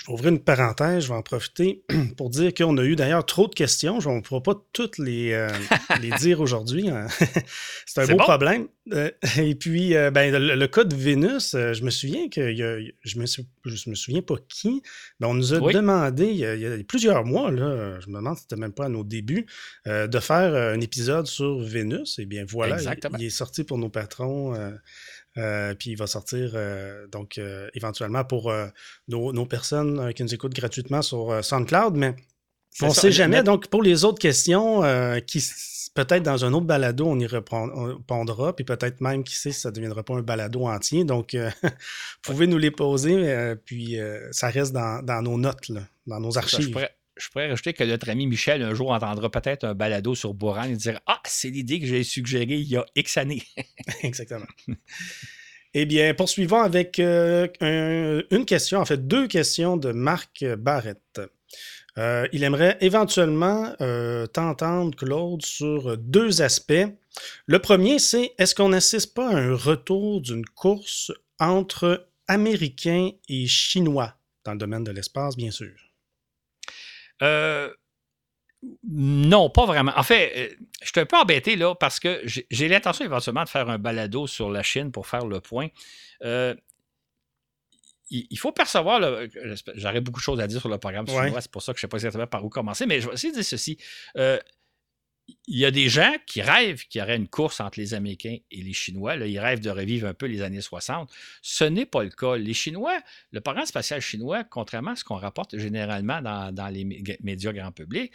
[0.01, 1.83] Je vais ouvrir une parenthèse, je vais en profiter
[2.17, 3.99] pour dire qu'on a eu d'ailleurs trop de questions.
[4.03, 5.47] On ne pourra pas toutes les, euh,
[6.01, 6.89] les dire aujourd'hui.
[6.89, 7.05] Hein.
[7.85, 8.67] C'est un beau problème.
[8.93, 13.25] Euh, et puis, euh, ben, le, cas de Vénus, je me souviens que je me,
[13.27, 14.81] je me souviens pas qui,
[15.19, 18.43] mais on nous a demandé il y, a, plusieurs mois, là, je me demande si
[18.43, 19.45] c'était même pas à nos débuts,
[19.85, 22.17] de faire un épisode sur Vénus.
[22.17, 22.77] Et bien voilà,
[23.19, 24.55] il, est sorti pour nos patrons.
[25.37, 28.53] Euh, puis il va sortir euh, donc euh, éventuellement pour
[29.07, 31.95] nos, personnes qui nous écoutent gratuitement sur SoundCloud.
[31.95, 32.15] Mais
[32.81, 33.43] On ne sait jamais.
[33.43, 35.43] Donc, pour les autres questions, euh, qui
[35.93, 39.75] peut-être dans un autre balado, on y répondra, puis peut-être même, qui sait, ça ne
[39.75, 41.03] deviendra pas un balado entier.
[41.03, 41.69] Donc, euh, vous
[42.23, 43.97] pouvez nous les poser, euh, puis
[44.31, 45.71] ça reste dans, nos notes,
[46.07, 46.77] dans nos archives.
[47.21, 50.63] Je, pourrais, rajouter que notre ami Michel, un jour, entendra peut-être un balado sur Boran
[50.63, 53.43] et dire Ah, c'est l'idée que j'ai suggérée il y a X années.
[54.03, 54.47] Exactement.
[55.73, 61.21] Eh bien, poursuivons avec une question, en fait deux questions de Marc Barrette.
[61.97, 66.88] Euh, il aimerait éventuellement euh, t'entendre, Claude, sur deux aspects.
[67.45, 73.47] Le premier, c'est est-ce qu'on n'assiste pas à un retour d'une course entre Américains et
[73.47, 75.73] Chinois dans le domaine de l'espace, bien sûr?
[77.21, 77.69] Euh,
[78.88, 79.91] non, pas vraiment.
[79.95, 83.69] En fait, je suis un peu embêté là parce que j'ai l'intention éventuellement de faire
[83.69, 85.69] un balado sur la Chine pour faire le point
[88.12, 88.99] il faut percevoir,
[89.75, 91.86] j'aurais beaucoup de choses à dire sur le programme chinois, c'est pour ça que je
[91.86, 93.77] ne sais pas exactement par où commencer, mais je vais essayer de dire ceci.
[94.17, 94.38] Euh,
[95.47, 98.38] il y a des gens qui rêvent qu'il y aurait une course entre les Américains
[98.51, 99.15] et les Chinois.
[99.15, 101.10] Là, ils rêvent de revivre un peu les années 60.
[101.41, 102.36] Ce n'est pas le cas.
[102.38, 102.99] Les Chinois,
[103.31, 106.86] le programme spatial chinois, contrairement à ce qu'on rapporte généralement dans, les
[107.21, 108.12] médias grand public,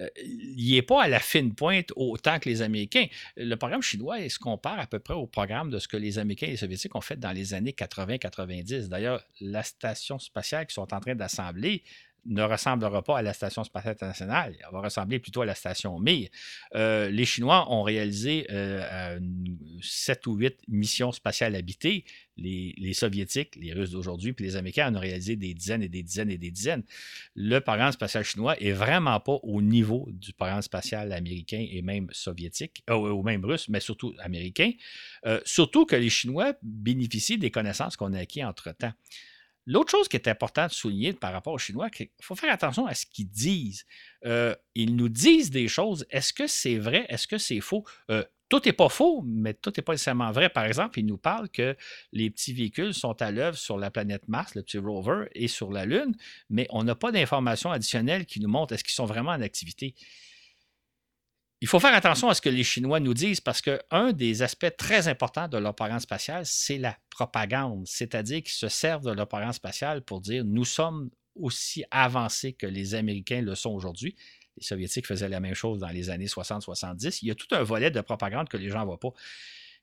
[0.00, 3.06] euh, il n'est pas à la fine pointe autant que les Américains.
[3.36, 6.46] Le programme chinois se compare à peu près au programme de ce que les Américains
[6.46, 8.88] et les Soviétiques ont fait dans les années 80-90.
[8.88, 11.82] D'ailleurs, la station spatiale qu'ils sont en train d'assembler
[12.26, 14.56] ne ressemblera pas à la Station spatiale internationale.
[14.58, 16.28] Elle va ressembler plutôt à la station Mir.
[16.74, 19.18] Euh, les Chinois ont réalisé euh,
[19.80, 22.04] sept ou huit missions spatiales habitées.
[22.36, 26.02] Les, Soviétiques, les Russes d'aujourd'hui, puis les Américains en ont réalisé des dizaines et des
[26.02, 26.82] dizaines et des dizaines.
[27.34, 32.08] Le programme spatial chinois est vraiment pas au niveau du programme spatial américain et même
[32.10, 34.72] soviétique, euh, ou même russe, mais surtout américain.
[35.44, 38.92] surtout que les Chinois bénéficient des connaissances qu'on a acquises entre-temps.
[39.66, 42.52] L'autre chose qui est importante de souligner par rapport aux Chinois, c'est qu'il faut faire
[42.52, 43.84] attention à ce qu'ils disent.
[44.24, 46.04] Euh, ils nous disent des choses.
[46.10, 47.06] Est-ce que c'est vrai?
[47.08, 47.84] Est-ce que c'est faux?
[48.10, 50.50] Euh, tout n'est pas faux, mais tout n'est pas nécessairement vrai.
[50.50, 51.74] Par exemple, ils nous parlent que
[52.12, 55.72] les petits véhicules sont à l'œuvre sur la planète Mars, le petit rover, et sur
[55.72, 56.14] la Lune,
[56.50, 59.94] mais on n'a pas d'informations additionnelles qui nous montrent est-ce qu'ils sont vraiment en activité.
[61.62, 64.76] Il faut faire attention à ce que les Chinois nous disent parce qu'un des aspects
[64.76, 69.28] très importants de leur programme spatial, c'est la propagande, c'est-à-dire qu'ils se servent de leur
[69.28, 74.16] programme spatial pour dire nous sommes aussi avancés que les Américains le sont aujourd'hui.
[74.56, 77.20] Les Soviétiques faisaient la même chose dans les années 60-70.
[77.22, 79.12] Il y a tout un volet de propagande que les gens ne voient pas.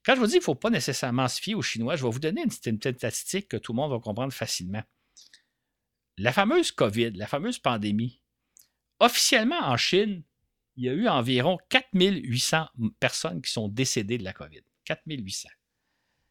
[0.04, 2.12] Quand je vous dis qu'il ne faut pas nécessairement se fier aux Chinois, je vais
[2.12, 4.84] vous donner une petite statistique que tout le monde va comprendre facilement.
[6.18, 8.20] La fameuse COVID, la fameuse pandémie,
[9.00, 10.24] officiellement en Chine,
[10.76, 12.68] il y a eu environ 4800
[13.00, 14.62] personnes qui sont décédées de la COVID.
[14.86, 15.50] 4800.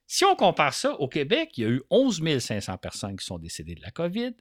[0.07, 3.38] Si on compare ça au Québec, il y a eu 11 500 personnes qui sont
[3.38, 4.35] décédées de la COVID.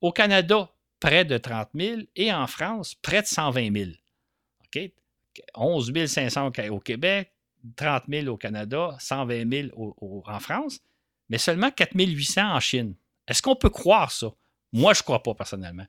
[0.00, 2.00] Au Canada, près de 30 000.
[2.16, 3.90] Et en France, près de 120 000.
[4.66, 4.92] OK?
[5.54, 7.32] 11 500 au Québec,
[7.76, 9.94] 30 000 au Canada, 120 000
[10.26, 10.80] en France,
[11.28, 12.94] mais seulement 4 800 en Chine.
[13.26, 14.32] Est-ce qu'on peut croire ça?
[14.72, 15.86] Moi, je ne crois pas personnellement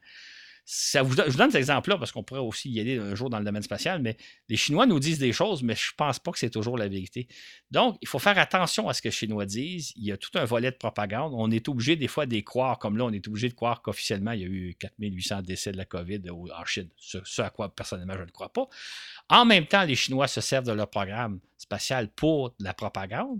[0.65, 3.45] je vous donne cet exemple-là parce qu'on pourrait aussi y aller un jour dans le
[3.45, 4.17] domaine spatial, mais
[4.49, 6.87] les Chinois nous disent des choses, mais je ne pense pas que c'est toujours la
[6.87, 7.27] vérité.
[7.69, 9.93] Donc, il faut faire attention à ce que les Chinois disent.
[9.95, 11.33] Il y a tout un volet de propagande.
[11.35, 14.31] On est obligé des fois d'y croire, comme là, on est obligé de croire qu'officiellement,
[14.31, 18.15] il y a eu 4800 décès de la COVID en Chine, ce, à quoi personnellement
[18.17, 18.67] je ne crois pas.
[19.29, 23.39] En même temps, les Chinois se servent de leur programme spatial pour la propagande.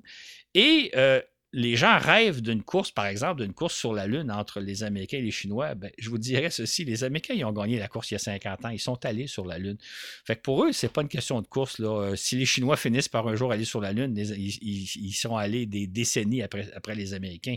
[0.54, 1.22] Et euh,
[1.56, 5.20] les gens rêvent d'une course, par exemple, d'une course sur la Lune entre les Américains
[5.20, 8.12] et les Chinois, ben, je vous dirais ceci, les Américains, ils ont gagné la course
[8.12, 9.78] il y a 50 ans, ils sont allés sur la Lune.
[10.26, 11.78] Fait pour eux, c'est pas une question de course.
[11.80, 15.66] Euh, si les Chinois finissent par un jour aller sur la Lune, ils, seront allés
[15.66, 17.56] des décennies après, après les Américains.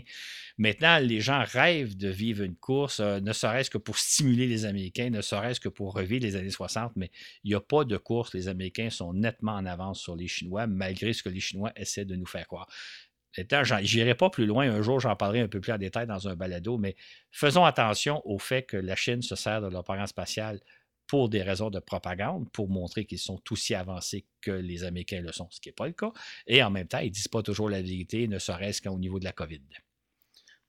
[0.57, 4.63] Maintenant, les gens rêvent de vivre une course, euh, ne serait-ce que pour stimuler les
[4.63, 7.11] Américains, ne serait-ce que pour revivre les années 60, mais
[7.43, 8.33] il n'y a pas de course.
[8.33, 12.05] Les Américains sont nettement en avance sur les Chinois, malgré ce que les Chinois essaient
[12.05, 12.69] de nous faire croire.
[13.33, 14.69] J'irai pas plus loin.
[14.69, 16.95] Un jour, j'en parlerai un peu plus en détail dans un balado, mais
[17.31, 20.59] faisons attention au fait que la Chine se sert de leur programme spatial
[21.07, 25.31] pour des raisons de propagande, pour montrer qu'ils sont aussi avancés que les Américains le
[25.31, 26.11] sont, ce qui n'est pas le cas.
[26.45, 29.17] Et en même temps, ils ne disent pas toujours la vérité, ne serait-ce qu'au niveau
[29.19, 29.61] de la COVID.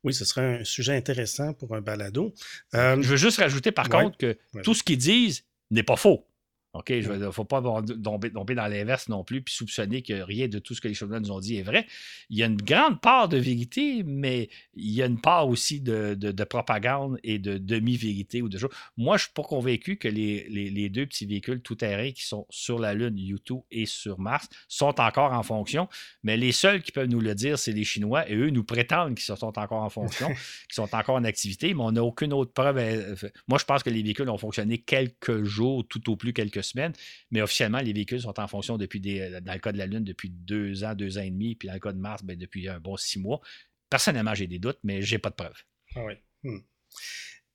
[0.03, 2.33] Oui, ce serait un sujet intéressant pour un balado.
[2.75, 6.27] Euh, Je veux juste rajouter par contre que tout ce qu'ils disent n'est pas faux.
[6.73, 10.61] OK, il ne faut pas tomber, dans l'inverse non plus, puis soupçonner que rien de
[10.61, 11.85] tout ce que les Chinois nous ont dit est vrai.
[12.29, 15.81] Il y a une grande part de vérité, mais il y a une part aussi
[15.81, 18.71] de, propagande et de demi-vérité ou de choses.
[18.97, 22.79] Moi, je ne suis pas convaincu que les, deux petits véhicules tout-terrain qui sont sur
[22.79, 25.89] la Lune, U2 et sur Mars, sont encore en fonction,
[26.23, 29.17] mais les seuls qui peuvent nous le dire, c'est les Chinois, et eux nous prétendent
[29.17, 30.29] qu'ils sont encore en fonction,
[30.69, 32.79] qu'ils sont encore en activité, mais on n'a aucune autre preuve.
[32.79, 33.17] Euh,
[33.49, 36.93] moi, je pense que les véhicules ont fonctionné quelques jours, tout au plus quelques semaines,
[37.31, 39.87] mais officiellement, les véhicules sont en fonction depuis, des, euh, dans le cas de la
[39.87, 42.37] Lune, depuis deux ans, deux ans et demi, puis dans le cas de Mars, ben,
[42.37, 43.41] depuis un bon six mois.
[43.89, 45.63] Personnellement, j'ai des doutes, mais j'ai pas de preuves.
[45.97, 46.15] Ah oui.
[46.43, 46.61] Hmm.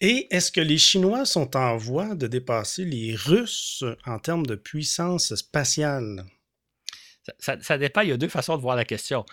[0.02, 4.56] Et est-ce que les Chinois sont en voie de dépasser les Russes en termes de
[4.56, 6.26] puissance spatiale?
[7.40, 8.02] Ça, ça, dépend.
[8.02, 9.26] Il y a deux façons de voir la question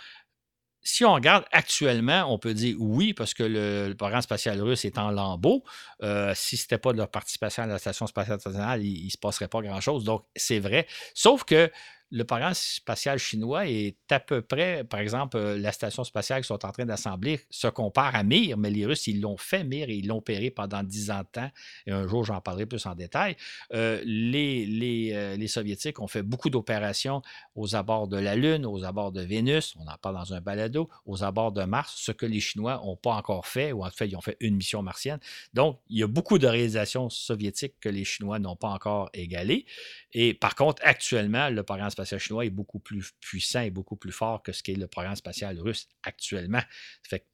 [0.82, 4.98] si on regarde actuellement, on peut dire oui, parce que le, programme spatial russe est
[4.98, 5.62] en lambeau.
[6.02, 9.10] Euh, si ce n'était pas de leur participation à la Station spatiale internationale, il ne
[9.10, 10.04] se passerait pas grand-chose.
[10.04, 10.86] Donc, c'est vrai.
[11.14, 11.70] Sauf que
[12.12, 16.46] le programme spatial chinois est à peu près, par exemple, euh, la station spatiale qu'ils
[16.46, 19.88] sont en train d'assembler se compare à Mir, mais les Russes, ils l'ont fait Mir
[19.88, 21.50] et ils l'ont opéré pendant dix ans de temps.
[21.86, 23.34] Et un jour, j'en parlerai plus en détail.
[23.72, 27.22] Euh, les, les, euh, les, Soviétiques ont fait beaucoup d'opérations
[27.54, 30.90] aux abords de la Lune, aux abords de Vénus, on en parle dans un balado,
[31.06, 34.06] aux abords de Mars, ce que les Chinois n'ont pas encore fait, ou en fait,
[34.06, 35.18] ils ont fait une mission martienne.
[35.54, 39.64] Donc, il y a beaucoup de réalisations soviétiques que les Chinois n'ont pas encore égalées.
[40.12, 44.12] Et par contre, actuellement, le programme spatial chinois est beaucoup plus puissant et beaucoup plus
[44.12, 46.62] fort que ce qu'est le programme spatial russe actuellement.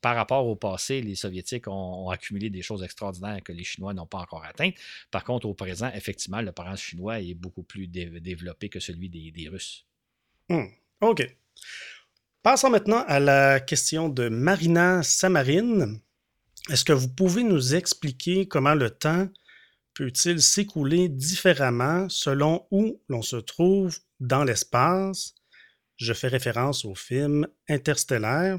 [0.01, 4.07] Par rapport au passé, les Soviétiques ont, accumulé des choses extraordinaires que les Chinois n'ont
[4.07, 4.75] pas encore atteintes.
[5.11, 9.49] Par contre, au présent, effectivement, le programme chinois est beaucoup plus développé que celui des,
[9.49, 9.87] Russes.
[10.49, 10.67] Hmm.
[11.01, 11.27] OK.
[12.43, 16.01] Passons maintenant à la question de Marina Samarine.
[16.71, 19.29] Est-ce que vous pouvez nous expliquer comment le temps
[19.99, 25.35] peut-il s'écouler différemment selon où l'on se trouve dans l'espace?
[25.97, 28.59] Je fais référence au film Interstellaire.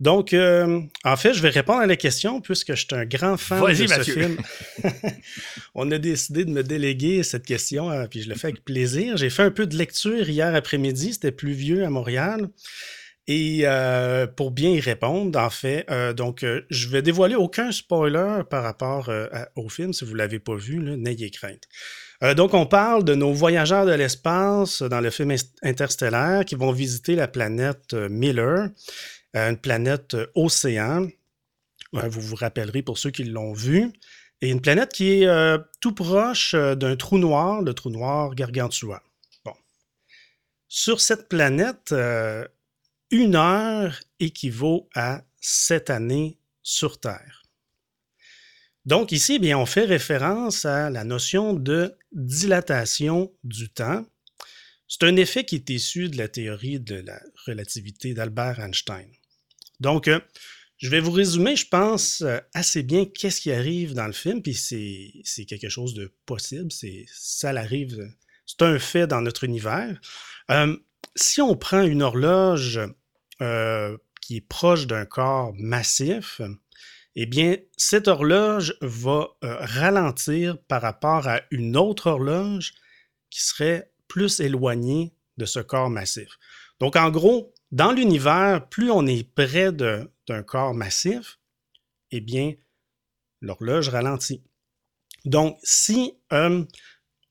[0.00, 3.36] Donc, euh, en fait, je vais répondre à la question puisque je suis un grand
[3.36, 4.36] fan de ce film.
[5.74, 9.16] On a décidé de me déléguer cette question, euh, puis je le fais avec plaisir.
[9.16, 12.48] J'ai fait un peu de lecture hier après-midi, c'était pluvieux à Montréal.
[13.26, 17.72] Et euh, pour bien y répondre, en fait, euh, donc euh, je vais dévoiler aucun
[17.72, 19.10] spoiler par rapport
[19.56, 19.94] au film.
[19.94, 21.66] Si vous ne l'avez pas vu, n'ayez crainte.
[22.36, 27.16] donc, on parle de nos voyageurs de l'espace dans le film interstellaire qui vont visiter
[27.16, 28.68] la planète Miller,
[29.34, 31.08] une planète océan.
[31.92, 33.90] vous vous rappellerez pour ceux qui l'ont vu.
[34.42, 39.02] Et une planète qui est tout proche d'un trou noir, le trou noir Gargantua.
[39.44, 39.54] Bon.
[40.68, 41.94] Sur cette planète,
[43.14, 47.44] une heure équivaut à sept années sur Terre.
[48.86, 54.04] Donc ici, eh bien, on fait référence à la notion de dilatation du temps.
[54.88, 59.08] C'est un effet qui est issu de la théorie de la relativité d'Albert Einstein.
[59.78, 60.18] Donc, euh,
[60.78, 64.42] je vais vous résumer, je pense, euh, assez bien qu'est-ce qui arrive dans le film,
[64.42, 66.72] puis c'est quelque chose de possible,
[67.06, 67.96] ça arrive,
[68.44, 70.00] c'est un fait dans notre univers.
[70.50, 70.76] Euh,
[71.14, 72.80] si on prend une horloge
[73.42, 76.40] euh, qui est proche d'un corps massif,
[77.16, 82.74] eh bien, cette horloge va euh, ralentir par rapport à une autre horloge
[83.30, 86.38] qui serait plus éloignée de ce corps massif.
[86.80, 91.38] Donc, en gros, dans l'univers, plus on est près d'un corps massif,
[92.10, 92.54] eh bien,
[93.40, 94.42] l'horloge ralentit.
[95.24, 96.64] Donc, si euh,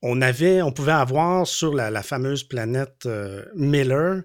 [0.02, 3.08] on pouvait avoir sur la, fameuse planète
[3.56, 4.24] Miller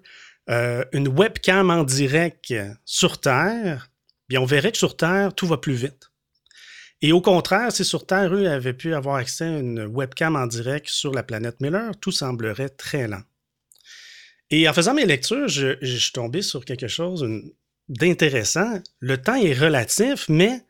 [0.49, 2.53] euh, une webcam en direct
[2.85, 3.91] sur Terre,
[4.27, 6.09] bien on verrait que sur Terre, tout va plus vite.
[7.01, 10.47] Et au contraire, si sur Terre, eux avaient pu avoir accès à une webcam en
[10.47, 13.21] direct sur la planète Miller, tout semblerait très lent.
[14.49, 17.25] Et en faisant mes lectures, je, suis tombé sur quelque chose
[17.87, 18.81] d'intéressant.
[18.99, 20.63] Le temps est relatif, mais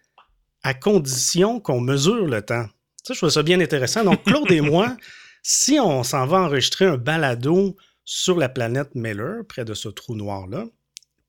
[0.64, 2.68] à condition qu'on mesure le temps.
[3.04, 4.04] Ça, je trouve ça bien intéressant.
[4.04, 4.98] Donc, Claude et moi,
[5.42, 7.76] si on s'en va enregistrer un balado
[8.12, 10.66] sur la planète Miller, près de ce trou noir-là,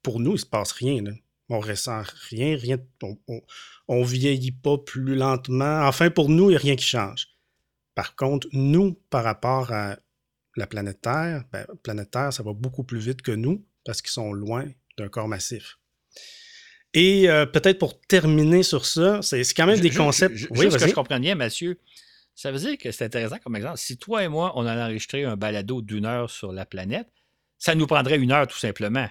[0.03, 1.05] pour nous, il ne se passe rien.
[1.51, 2.79] On ne ressent rien, rien
[3.87, 5.83] on ne vieillit pas plus lentement.
[5.87, 7.27] Enfin, pour nous, il n'y a rien qui change.
[7.95, 9.99] Par contre, nous, par rapport à
[10.57, 14.01] la planète Terre, ben, la planète Terre, ça va beaucoup plus vite que nous parce
[14.01, 14.65] qu'ils sont loin
[14.97, 15.77] d'un corps massif.
[16.95, 20.47] Et euh, peut-être pour terminer sur ça, c'est quand même des concepts.
[20.53, 21.79] oui, que je comprends bien, Mathieu,
[22.41, 23.77] ça veut dire que c'est intéressant comme exemple.
[23.77, 27.07] Si toi et moi, on a enregistré un balado d'une heure sur la planète,
[27.59, 29.07] ça nous prendrait une heure tout simplement.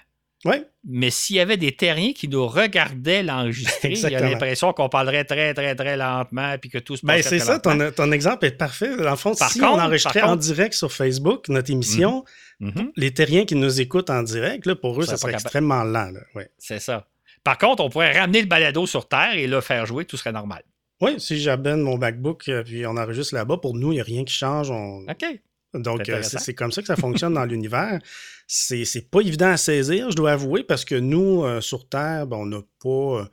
[0.45, 0.65] Ouais.
[0.83, 4.89] Mais s'il y avait des terriens qui nous regardaient l'enregistrer, il y a l'impression qu'on
[4.89, 8.57] parlerait très, très, très lentement puis que tout se ben, C'est ça, ton, exemple est
[8.57, 9.07] parfait.
[9.07, 12.25] En fond, si on enregistrait en direct sur Facebook notre émission,
[12.59, 12.71] mhm.
[12.73, 12.91] Mhm.
[12.95, 16.13] les terriens qui nous écoutent en direct, là, pour eux, ça, serait extrêmement lent.
[16.33, 16.49] Ouais.
[16.57, 17.05] C'est ça.
[17.43, 20.31] Par contre, on pourrait ramener le balado sur Terre et le faire jouer, tout serait
[20.31, 20.63] normal.
[21.01, 24.03] Oui, si j'abonne mon MacBook euh, puis on enregistre là-bas, pour nous, il n'y a
[24.03, 24.69] rien qui change.
[24.71, 25.25] OK.
[25.73, 27.99] Donc, euh, c'est comme ça que ça fonctionne dans l'univers.
[28.47, 32.37] C'est pas évident à saisir, je dois avouer, parce que nous, euh, sur Terre, ben,
[32.37, 33.25] on n'a pas, euh,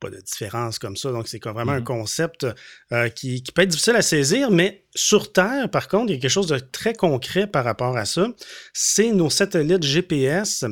[0.00, 1.12] pas de différence comme ça.
[1.12, 1.84] Donc, c'est vraiment un mm-hmm.
[1.84, 2.46] concept
[3.14, 6.30] qui, peut être difficile à saisir, mais sur Terre, par contre, il y a quelque
[6.30, 8.28] chose de très concret par rapport à ça.
[8.72, 10.64] C'est nos satellites GPS.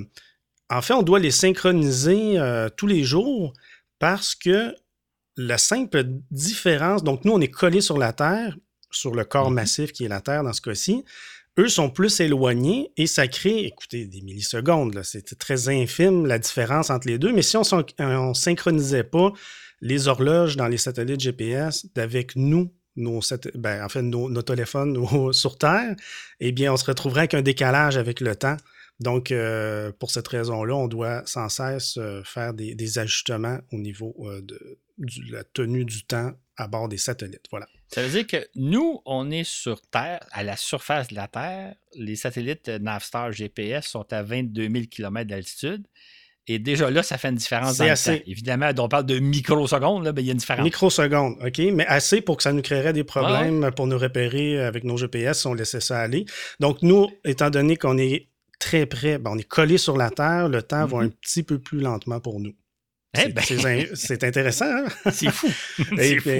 [0.71, 2.39] En fait, on doit les synchroniser
[2.77, 3.53] tous les jours
[3.99, 4.75] parce que
[5.37, 8.57] la simple différence, donc nous, on est collés sur la Terre
[8.91, 9.57] sur le corps mhm.
[9.57, 11.05] massif qui est la Terre dans ce cas-ci,
[11.59, 15.01] eux sont plus éloignés et ça crée, écoutez, des millisecondes.
[15.03, 17.33] C'est très infime la différence entre les deux.
[17.33, 19.33] Mais si on ne synchronisait pas
[19.81, 23.21] les horloges dans les satellites GPS d'avec nous, nos,
[23.55, 24.97] ben, en fait, nos, téléphones
[25.33, 25.97] sur Terre,
[26.39, 28.57] eh bien, on se retrouverait avec un décalage avec le temps.
[29.01, 34.15] Donc, euh, pour cette raison-là, on doit sans cesse euh, faire des, ajustements au niveau
[34.21, 34.79] euh, de,
[35.31, 37.47] la tenue du temps à bord des satellites.
[37.51, 37.67] Voilà.
[37.89, 41.75] Ça veut dire que nous, on est sur Terre, à la surface de la Terre.
[41.95, 45.87] Les satellites Navstar GPS sont à 22 000 km d'altitude.
[46.47, 48.13] Et déjà là, ça fait une différence dans assez...
[48.13, 48.25] le temps.
[48.27, 50.65] Évidemment, on parle de microsecondes, là, mais il y a une différence.
[50.65, 51.59] Microsecondes, OK?
[51.73, 55.41] Mais assez pour que ça nous créerait des problèmes pour nous repérer avec nos GPS
[55.41, 56.27] si on laissait ça aller.
[56.59, 58.29] Donc, nous, étant donné qu'on est
[58.59, 61.05] très près, ben, on est collé sur la Terre, le temps va mm-hmm.
[61.05, 62.55] un petit peu plus lentement pour nous.
[63.19, 63.87] Eh ben.
[63.95, 64.67] c'est intéressant.
[64.67, 64.85] Hein?
[65.13, 65.49] C'est fou.
[65.97, 66.31] c'est fou.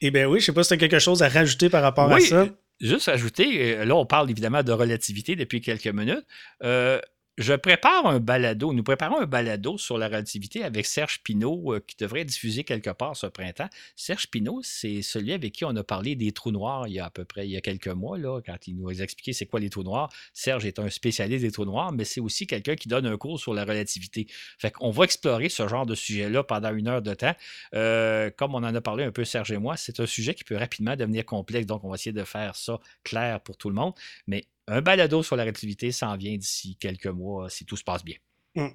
[0.00, 1.82] Eh bien oui, je ne sais pas si tu as quelque chose à rajouter par
[1.82, 2.46] rapport à ça.
[2.80, 6.24] Juste ajouter, euh, là on parle évidemment de relativité depuis quelques minutes.
[6.62, 7.00] Euh,
[7.38, 11.80] je prépare un balado, nous préparons un balado sur la relativité avec Serge Pinault euh,
[11.86, 13.68] qui devrait diffusé quelque part ce printemps.
[13.94, 17.04] Serge Pinault, c'est celui avec qui on a parlé des trous noirs il y a
[17.04, 19.46] à peu près il y a quelques mois, là, quand il nous a expliqué c'est
[19.46, 20.12] quoi les trous noirs.
[20.32, 23.38] Serge est un spécialiste des trous noirs, mais c'est aussi quelqu'un qui donne un cours
[23.38, 24.26] sur la relativité.
[24.58, 27.34] Fait qu'on va explorer ce genre de sujet-là pendant une heure de temps.
[27.72, 30.42] Euh, comme on en a parlé un peu, Serge et moi, c'est un sujet qui
[30.42, 33.76] peut rapidement devenir complexe, donc on va essayer de faire ça clair pour tout le
[33.76, 33.94] monde.
[34.26, 38.04] Mais un balado sur la relativité s'en vient d'ici quelques mois si tout se passe
[38.04, 38.16] bien.
[38.54, 38.68] Hmm.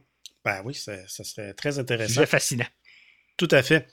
[0.44, 2.22] Ben oui, ça, serait très intéressant.
[2.22, 2.68] C'est fascinant.
[3.38, 3.88] Tout à fait.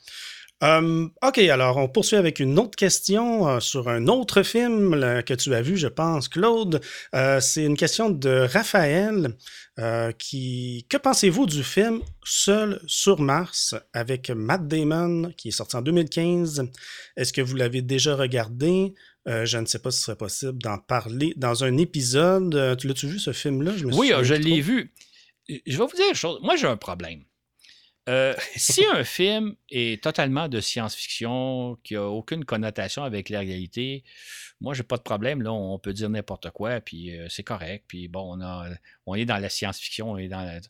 [0.62, 4.90] Hum, ok, alors on poursuit avec une autre question euh, sur un autre film
[5.24, 6.82] que tu as vu, je pense, Claude.
[7.14, 9.36] Euh, c'est une question de Raphaël
[9.78, 10.84] euh, qui.
[10.90, 16.68] Que pensez-vous du film Seul sur Mars avec Matt Damon qui est sorti en 2015
[17.16, 18.92] Est-ce que vous l'avez déjà regardé?
[19.26, 22.54] Euh, je ne sais pas si ce serait possible d'en parler dans un épisode.
[22.54, 23.72] Euh, tu l'as-tu vu ce film-là?
[23.94, 24.92] oui, je l'ai vu.
[25.48, 26.40] Je vais vous dire une chose.
[26.42, 27.24] Moi, j'ai un problème.
[28.10, 34.04] Euh, si un film est totalement de science-fiction, qui n'a aucune connotation avec la réalité,
[34.60, 35.40] moi, j'ai pas de problème.
[35.40, 37.84] Là, on peut dire n'importe quoi, puis c'est correct.
[37.88, 38.68] Puis bon, on, a,
[39.06, 40.60] on est dans la science-fiction, on est dans la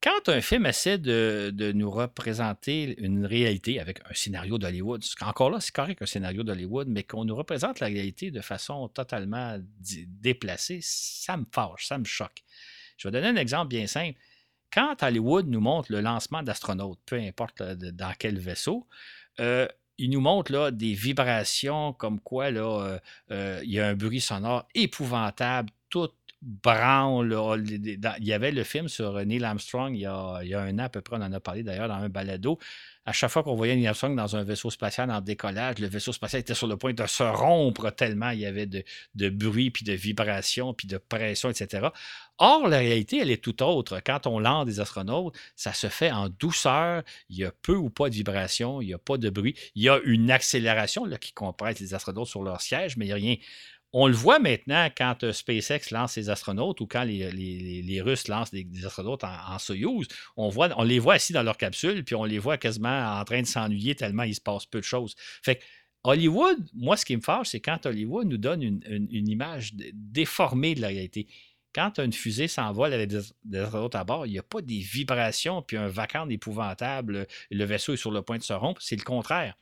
[0.00, 5.60] quand un film essaie de, nous représenter une réalité avec un scénario d'Hollywood, encore là,
[5.60, 9.58] c'est correct un scénario d'Hollywood, mais qu'on nous représente la réalité de façon totalement
[10.06, 12.44] déplacée, ça me fâche, ça me choque.
[12.96, 14.18] Je vais donner un exemple bien simple.
[14.72, 18.86] Quand Hollywood nous montre le lancement d'astronautes, peu importe dans quel vaisseau,
[19.40, 19.66] euh,
[19.98, 22.98] il nous montre là, des vibrations comme quoi là, euh,
[23.32, 26.10] euh, il y a un bruit sonore épouvantable, tout
[26.40, 27.36] branle.
[27.66, 30.78] Il y avait le film sur Neil Armstrong il y, a, il y, a, un
[30.78, 32.58] an à peu près, on en a parlé d'ailleurs dans un balado.
[33.08, 36.12] À chaque fois qu'on voyait Neil Armstrong dans un vaisseau spatial en décollage, le vaisseau
[36.12, 39.82] spatial était sur le point de se rompre tellement il y avait de, bruit, puis
[39.82, 41.88] de vibrations, puis de pression, etc.
[42.36, 44.02] Or, la réalité, elle est tout autre.
[44.04, 47.02] Quand on lance des astronautes, ça se fait en douceur.
[47.30, 49.54] Il y a peu ou pas de vibrations, il n'y a pas de bruit.
[49.74, 53.08] Il y a une accélération là, qui compresse les astronautes sur leur siège, mais il
[53.08, 53.36] n'y a rien.
[53.92, 58.50] On le voit maintenant quand euh, SpaceX lance ses astronautes ou quand les, Russes lancent
[58.50, 60.08] des, astronautes en, Soyuz.
[60.36, 60.50] On,
[60.84, 63.94] les voit assis dans leur capsule, puis on les voit quasiment en train de s'ennuyer
[63.94, 65.14] tellement il se passe peu de choses.
[65.42, 65.60] Fait
[66.04, 70.80] Hollywood, moi, ce qui me fâche, c'est quand Hollywood nous donne une, image déformée de
[70.80, 71.26] la réalité.
[71.74, 75.62] Quand une fusée s'envole avec des, astronautes à bord, il n'y a pas des vibrations
[75.62, 79.02] puis un vacarme épouvantable, le vaisseau est sur le point de se rompre, c'est le
[79.02, 79.54] contraire.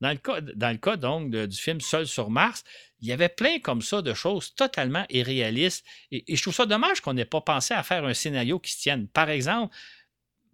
[0.00, 2.64] Dans le cas, dans le cas donc du film Seul sur Mars,
[3.00, 5.84] il y avait plein comme ça de choses totalement irréalistes.
[6.10, 8.80] Et, je trouve ça dommage qu'on n'ait pas pensé à faire un scénario qui se
[8.80, 9.08] tienne.
[9.08, 9.74] Par exemple,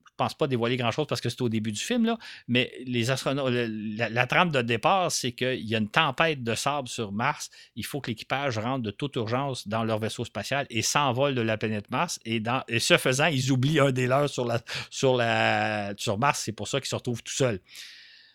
[0.05, 3.11] je pense pas dévoiler grand-chose parce que c'est au début du film, là, mais les
[3.11, 7.51] astronautes, la, trame de départ, c'est qu'il y a une tempête de sable sur Mars.
[7.77, 11.41] Il faut que l'équipage rentre de toute urgence dans leur vaisseau spatial et s'envole de
[11.41, 12.21] la planète Mars.
[12.27, 12.43] Et,
[12.79, 16.43] ce faisant, ils oublient un des leurs sur, la, sur Mars.
[16.45, 17.61] C'est pour ça qu'ils se retrouvent tout seuls.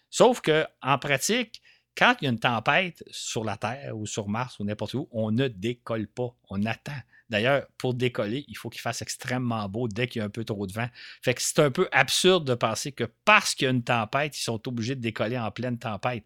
[0.10, 1.62] Sauf que en pratique,
[1.98, 5.08] quand il y a une tempête sur la Terre ou sur Mars ou n'importe où,
[5.12, 7.00] on ne décolle pas, on attend.
[7.30, 10.46] D'ailleurs, pour décoller, il faut qu'il fasse extrêmement beau dès qu'il y a un peu
[10.46, 10.88] trop de vent.
[11.22, 14.66] C'est un peu absurde de penser que parce qu'il y a une tempête, ils sont
[14.68, 16.24] obligés de décoller en pleine tempête.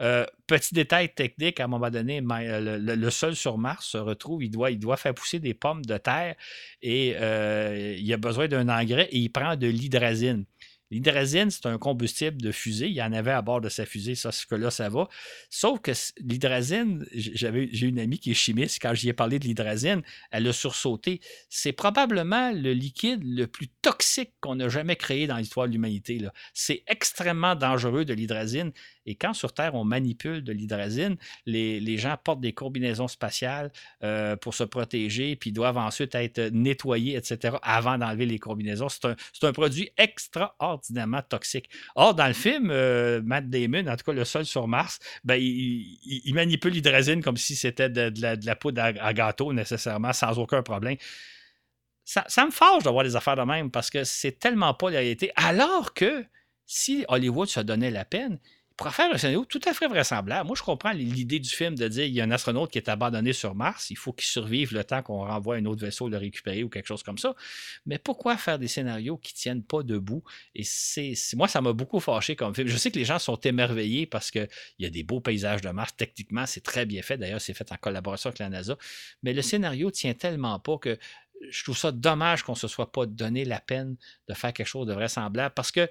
[0.00, 4.42] Euh, petit détail technique, à un moment donné, le, le, sol sur Mars se retrouve,
[4.42, 6.34] il doit, il doit faire pousser des pommes de terre
[6.80, 10.46] et euh, il a besoin d'un engrais et il prend de l'hydrazine.
[10.90, 12.88] L'hydrazine, c'est un combustible de fusée.
[12.88, 15.08] Il y en avait à bord de sa fusée, ça, ce que là, ça va.
[15.48, 18.78] Sauf que l'hydrazine, j'ai une amie qui est chimiste.
[18.82, 21.20] Quand j'y ai parlé de l'hydrazine, elle a sursauté.
[21.48, 26.20] C'est probablement le liquide le plus toxique qu'on a jamais créé dans l'histoire de l'humanité.
[26.54, 28.72] C'est extrêmement dangereux de l'hydrazine.
[29.10, 33.72] Et quand sur Terre, on manipule de l'hydrazine, les, gens portent des combinaisons spatiales
[34.04, 38.88] euh, pour se protéger, puis doivent ensuite être nettoyés, etc., avant d'enlever les combinaisons.
[38.88, 39.08] C'est
[39.42, 41.68] un, produit extraordinairement toxique.
[41.96, 45.34] Or, dans le film, euh, Matt Damon, en tout cas le sol sur Mars, ben,
[45.34, 48.12] il, manipule l'hydrazine comme si c'était de,
[48.46, 50.98] la, poudre à, gâteau, nécessairement, sans aucun problème.
[52.04, 55.00] Ça, ça me fâche d'avoir des affaires de même parce que c'est tellement pas la
[55.00, 55.32] réalité.
[55.34, 56.24] Alors que
[56.64, 58.38] si Hollywood se donnait la peine,
[58.80, 60.46] pourrait faire un scénario tout à fait vraisemblable.
[60.46, 62.88] Moi, je comprends l'idée du film de dire il y a un astronaute qui est
[62.88, 66.16] abandonné sur Mars, il faut qu'il survive le temps qu'on renvoie un autre vaisseau le
[66.16, 67.34] récupérer ou quelque chose comme ça.
[67.84, 70.24] Mais pourquoi faire des scénarios qui tiennent pas debout?
[70.54, 72.68] Et c'est moi, ça m'a beaucoup fâché comme film.
[72.68, 75.68] Je sais que les gens sont émerveillés parce qu'il y a des beaux paysages de
[75.68, 75.94] Mars.
[75.94, 77.18] Techniquement, c'est très bien fait.
[77.18, 78.78] D'ailleurs, c'est fait en collaboration avec la NASA.
[79.22, 80.98] Mais le scénario tient tellement pas que
[81.50, 84.66] je trouve ça dommage qu'on ne se soit pas donné la peine de faire quelque
[84.66, 85.88] chose de vraisemblable parce que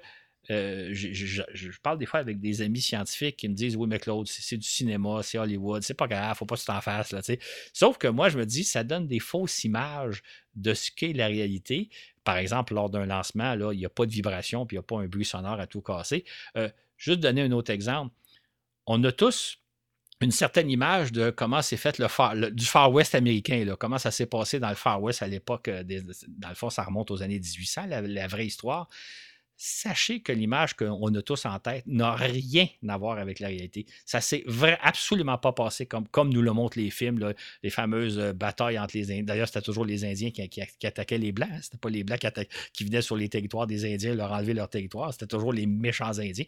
[0.48, 4.26] euh, je, parle des fois avec des amis scientifiques qui me disent Oui, mais Claude,
[4.26, 7.12] c'est du cinéma, c'est Hollywood, c'est pas grave, faut pas que tu t'en fasses.
[7.12, 7.20] Là,
[7.72, 10.22] Sauf que moi, je me dis, ça donne des fausses images
[10.54, 11.90] de ce qu'est la réalité.
[12.24, 14.84] Par exemple, lors d'un lancement, là, il n'y a pas de vibration puis il n'y
[14.84, 16.24] a pas un bruit sonore à tout casser.
[16.56, 18.14] Euh, juste donner un autre exemple.
[18.86, 19.58] On a tous
[20.20, 24.26] une certaine image de comment s'est fait le, du Far West américain, comment ça s'est
[24.26, 25.68] passé dans le Far West à l'époque.
[25.68, 25.84] Euh,
[26.28, 28.88] dans le fond, ça remonte aux années 1800, la vraie histoire
[29.62, 33.84] sachez que l'image qu'on a tous en tête n'a rien à voir avec la réalité.
[34.06, 34.42] Ça s'est
[34.80, 39.10] absolument pas passé comme, nous le montrent les films, les fameuses euh, batailles entre les
[39.10, 39.24] Indiens.
[39.24, 41.50] D'ailleurs, c'était toujours les Indiens qui, attaquaient les Blancs.
[41.60, 42.28] C'était pas les Blancs qui,
[42.72, 45.12] qui, venaient sur les territoires des Indiens leur enlever leur territoire.
[45.12, 46.46] C'était toujours les méchants Indiens.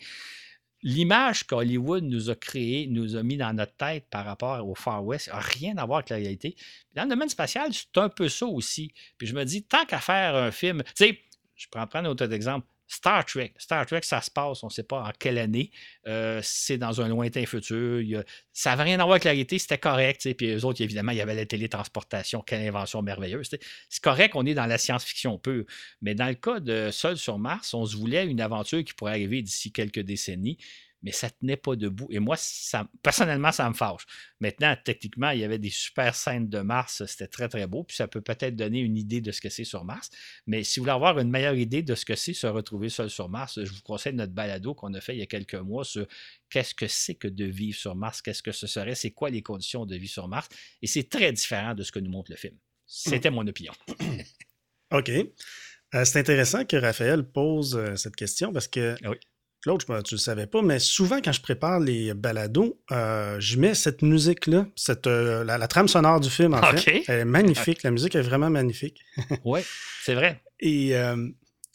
[0.82, 5.04] L'image qu'Hollywood nous a créée, nous a mis dans notre tête par rapport au Far
[5.04, 6.56] West, n'a rien à voir avec la réalité.
[6.94, 8.90] Dans le domaine spatial, c'est un peu ça aussi.
[9.18, 11.20] Puis je me dis, tant qu'à faire un film, tu sais,
[11.56, 12.66] je prends un autre exemple.
[12.92, 13.54] Star Trek.
[13.56, 15.70] Star Trek, ça se passe, on ne sait pas en quelle année.
[16.06, 18.02] Euh, c'est dans un lointain futur.
[18.52, 20.28] ça n'avait rien à voir avec la réalité, c'était correct.
[20.34, 22.42] Puis eux autres, évidemment, il y avait la télétransportation.
[22.42, 23.48] Quelle invention merveilleuse.
[23.88, 25.64] C'est correct, on est dans la science-fiction peu.
[26.02, 29.12] Mais dans le cas de Seul sur Mars, on se voulait une aventure qui pourrait
[29.12, 30.58] arriver d'ici quelques décennies
[31.02, 32.06] mais ça tenait pas debout.
[32.10, 34.06] Et moi, ça, personnellement, ça me fâche.
[34.40, 37.96] Maintenant, techniquement, il y avait des super scènes de Mars, c'était très, très beau, puis
[37.96, 40.10] ça peut peut-être donner une idée de ce que c'est sur Mars.
[40.46, 43.10] Mais si vous voulez avoir une meilleure idée de ce que c'est se retrouver seul
[43.10, 45.84] sur Mars, je vous conseille notre balado qu'on a fait il y a quelques mois
[45.84, 46.06] sur
[46.50, 49.42] qu'est-ce que c'est que de vivre sur Mars, qu'est-ce que ce serait, c'est quoi les
[49.42, 50.48] conditions de vie sur Mars.
[50.82, 52.56] Et c'est très différent de ce que nous montre le film.
[52.86, 53.72] C'était mon opinion.
[54.92, 55.10] OK.
[55.94, 59.16] Euh, c'est intéressant que Raphaël pose euh, cette question parce que oui.
[59.62, 63.56] Claude, tu ne le savais pas, mais souvent quand je prépare les balados, euh, je
[63.58, 67.04] mets cette musique-là, cette, euh, la, trame sonore du film, en fait.
[67.06, 67.84] Elle est magnifique.
[67.84, 69.00] La musique est vraiment magnifique.
[69.44, 69.60] oui,
[70.02, 70.42] c'est vrai.
[70.58, 71.28] Et, euh,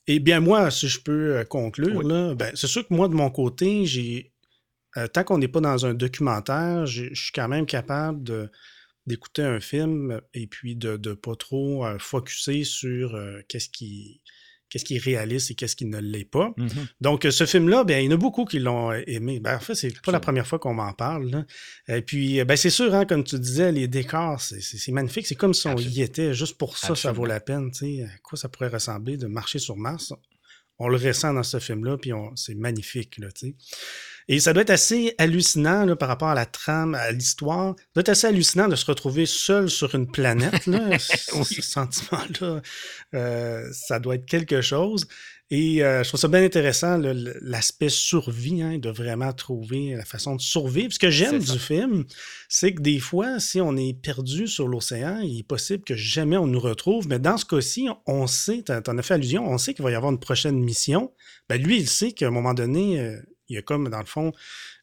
[0.05, 2.03] et, bien, moi, si je peux conclure,
[2.35, 4.33] ben, c'est sûr que moi, de mon côté, j'ai.
[5.13, 8.51] tant qu'on n'est pas dans un documentaire, je suis quand même capable de
[9.05, 13.17] d'écouter un film et puis de ne pas trop focuser sur
[13.47, 14.19] qu'est-ce qui
[14.69, 16.53] qu'est-ce qui est réaliste et qu'est-ce qui ne l'est pas.
[16.57, 16.87] Mm-hmm.
[17.01, 19.39] Donc, ce film-là, bien, il y en a beaucoup qui l'ont aimé.
[19.39, 21.45] Ben, en fait, c'est pas la première fois qu'on m'en parle.
[21.87, 25.27] Et puis, ben, c'est sûr, hein, comme tu disais, les décors, c'est magnifique.
[25.27, 26.33] C'est comme si on y était.
[26.33, 27.71] Juste pour ça, ça vaut la peine.
[27.81, 30.13] À quoi ça pourrait ressembler de marcher sur Mars?
[30.79, 33.17] On le ressent dans ce film-là, puis c'est magnifique.
[33.17, 33.29] Là,
[34.29, 37.75] Et ça doit être assez hallucinant par rapport à la trame, à l'histoire.
[37.77, 40.65] Ça doit être assez hallucinant de se retrouver seul sur une planète.
[40.65, 40.99] Là.
[40.99, 42.61] Ce sentiment-là,
[43.13, 45.07] euh, ça doit être quelque chose.
[45.49, 46.99] Et euh, je trouve ça bien intéressant,
[47.41, 50.91] l'aspect survie, hein, de vraiment trouver la façon de survivre.
[50.91, 52.03] Ce que j'aime du film,
[52.49, 56.35] c'est que des fois, si on est perdu sur l'océan, il est possible que jamais
[56.35, 57.07] on nous retrouve.
[57.07, 59.91] Mais dans ce cas-ci, on sait, tu en as fait allusion, on sait qu'il va
[59.91, 61.13] y avoir une prochaine mission.
[61.47, 63.17] Ben lui, il sait qu'à un moment donné, euh,
[63.49, 64.33] il y a comme, dans le fond,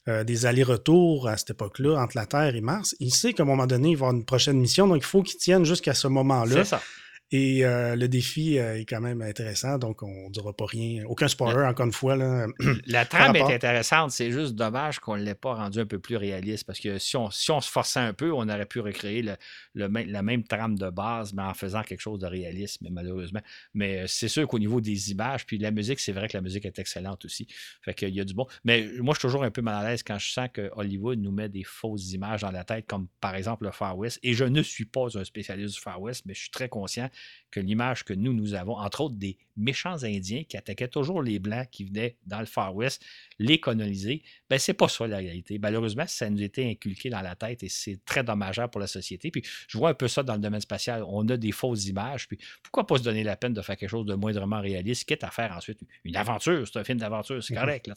[0.08, 2.94] euh, des allers-retours à cette époque-là entre la Terre et Mars.
[3.00, 5.22] Il sait qu'à un moment donné, il va avoir une prochaine mission, donc il faut
[5.22, 6.56] qu'il tienne jusqu'à ce moment-là.
[6.56, 6.82] C'est ça.
[7.30, 11.04] Et euh, le défi euh, est quand même intéressant, donc on ne dira pas rien.
[11.06, 12.16] Aucun spoiler, encore une fois.
[12.16, 12.46] Là,
[12.86, 16.16] la trame est intéressante, c'est juste dommage qu'on ne l'ait pas rendu un peu plus
[16.16, 19.22] réaliste, parce que si on, si on se forçait un peu, on aurait pu recréer
[19.22, 19.36] le,
[19.74, 23.40] la même trame de base, mais en faisant quelque chose de réaliste, mais malheureusement.
[23.72, 26.42] Mais euh, c'est sûr qu'au niveau des images, puis la musique, c'est vrai que la
[26.42, 27.48] musique est excellente aussi.
[27.82, 28.46] Fait qu'il y a du bon.
[28.64, 31.18] Mais moi, je suis toujours un peu mal à l'aise quand je sens que Hollywood
[31.18, 34.20] nous met des fausses images dans la tête, comme par exemple le Far West.
[34.22, 37.08] Et je ne suis pas un spécialiste du Far West, mais je suis très conscient
[37.50, 41.38] que l'image que nous, nous avons, entre autres des méchants Indiens qui attaquaient toujours les
[41.38, 43.04] Blancs qui venaient dans le Far West,
[43.38, 45.58] les coloniser, ben c'est pas ça la réalité.
[45.60, 49.30] Malheureusement, ça nous était inculqué dans la tête et c'est très dommageable pour la société.
[49.30, 51.04] Puis je vois un peu ça dans le domaine spatial.
[51.06, 53.90] On a des fausses images, puis pourquoi pas se donner la peine de faire quelque
[53.90, 56.66] chose de moindrement réaliste, quitte à faire ensuite une aventure.
[56.66, 57.86] C'est un film d'aventure, c'est correct.
[57.86, 57.94] Là,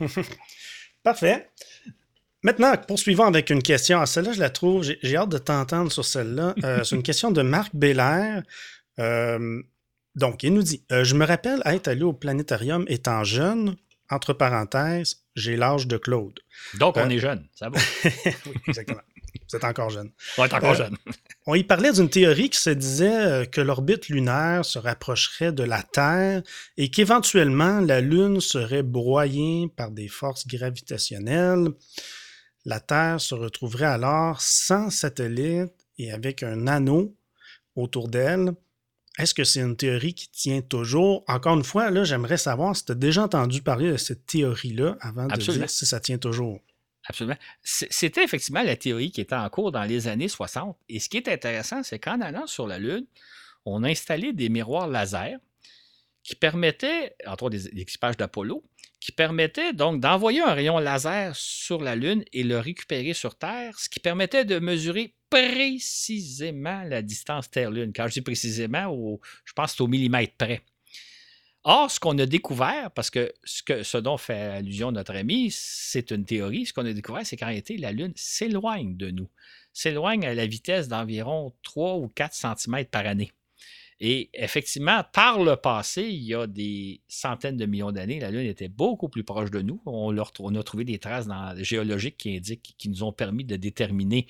[1.04, 1.48] Parfait.
[2.42, 4.00] Maintenant, poursuivons avec une question.
[4.00, 6.54] Ah, celle-là, je la trouve, j'ai hâte de t'entendre sur celle-là.
[6.64, 8.42] Euh, c'est une question de Marc Bélair.
[8.98, 9.62] Euh,
[10.14, 13.76] donc, il nous dit euh, Je me rappelle être allé au planétarium étant jeune,
[14.10, 16.38] entre parenthèses, j'ai l'âge de Claude.
[16.74, 17.78] Donc, on est jeune, ça va.
[18.04, 19.02] oui, exactement.
[19.48, 20.10] Vous êtes encore jeune.
[20.38, 20.96] On est encore jeune.
[21.46, 25.82] on y parlait d'une théorie qui se disait que l'orbite lunaire se rapprocherait de la
[25.82, 26.42] Terre
[26.76, 31.68] et qu'éventuellement la Lune serait broyée par des forces gravitationnelles.
[32.66, 37.14] La Terre se retrouverait alors sans satellite et avec un anneau
[37.76, 38.54] autour d'elle.
[39.18, 41.22] Est-ce que c'est une théorie qui tient toujours?
[41.28, 44.96] Encore une fois, là, j'aimerais savoir si tu as déjà entendu parler de cette théorie-là
[45.00, 46.58] avant de dire si ça tient toujours.
[47.08, 47.38] Absolument.
[47.62, 50.76] C'était effectivement la théorie qui était en cours dans les années 60.
[50.88, 53.06] Et ce qui est intéressant, c'est qu'en allant sur la Lune,
[53.64, 55.38] on a installé des miroirs laser
[56.24, 58.64] qui permettaient, entre autres des équipages d'Apollo,
[59.06, 63.78] qui permettait donc d'envoyer un rayon laser sur la Lune et le récupérer sur Terre,
[63.78, 67.92] ce qui permettait de mesurer précisément la distance Terre-Lune.
[67.94, 70.60] Quand je dis précisément, je pense que c'est au millimètre près.
[71.62, 75.52] Or, ce qu'on a découvert, parce que ce, que ce dont fait allusion notre ami,
[75.52, 79.28] c'est une théorie, ce qu'on a découvert, c'est qu'en réalité, la Lune s'éloigne de nous,
[79.72, 83.30] s'éloigne à la vitesse d'environ 3 ou 4 cm par année.
[83.98, 88.46] Et effectivement, par le passé, il y a des centaines de millions d'années, la Lune
[88.46, 89.80] était beaucoup plus proche de nous.
[89.86, 94.26] On, a trouvé des traces géologiques qui indiquent, qui nous ont permis de déterminer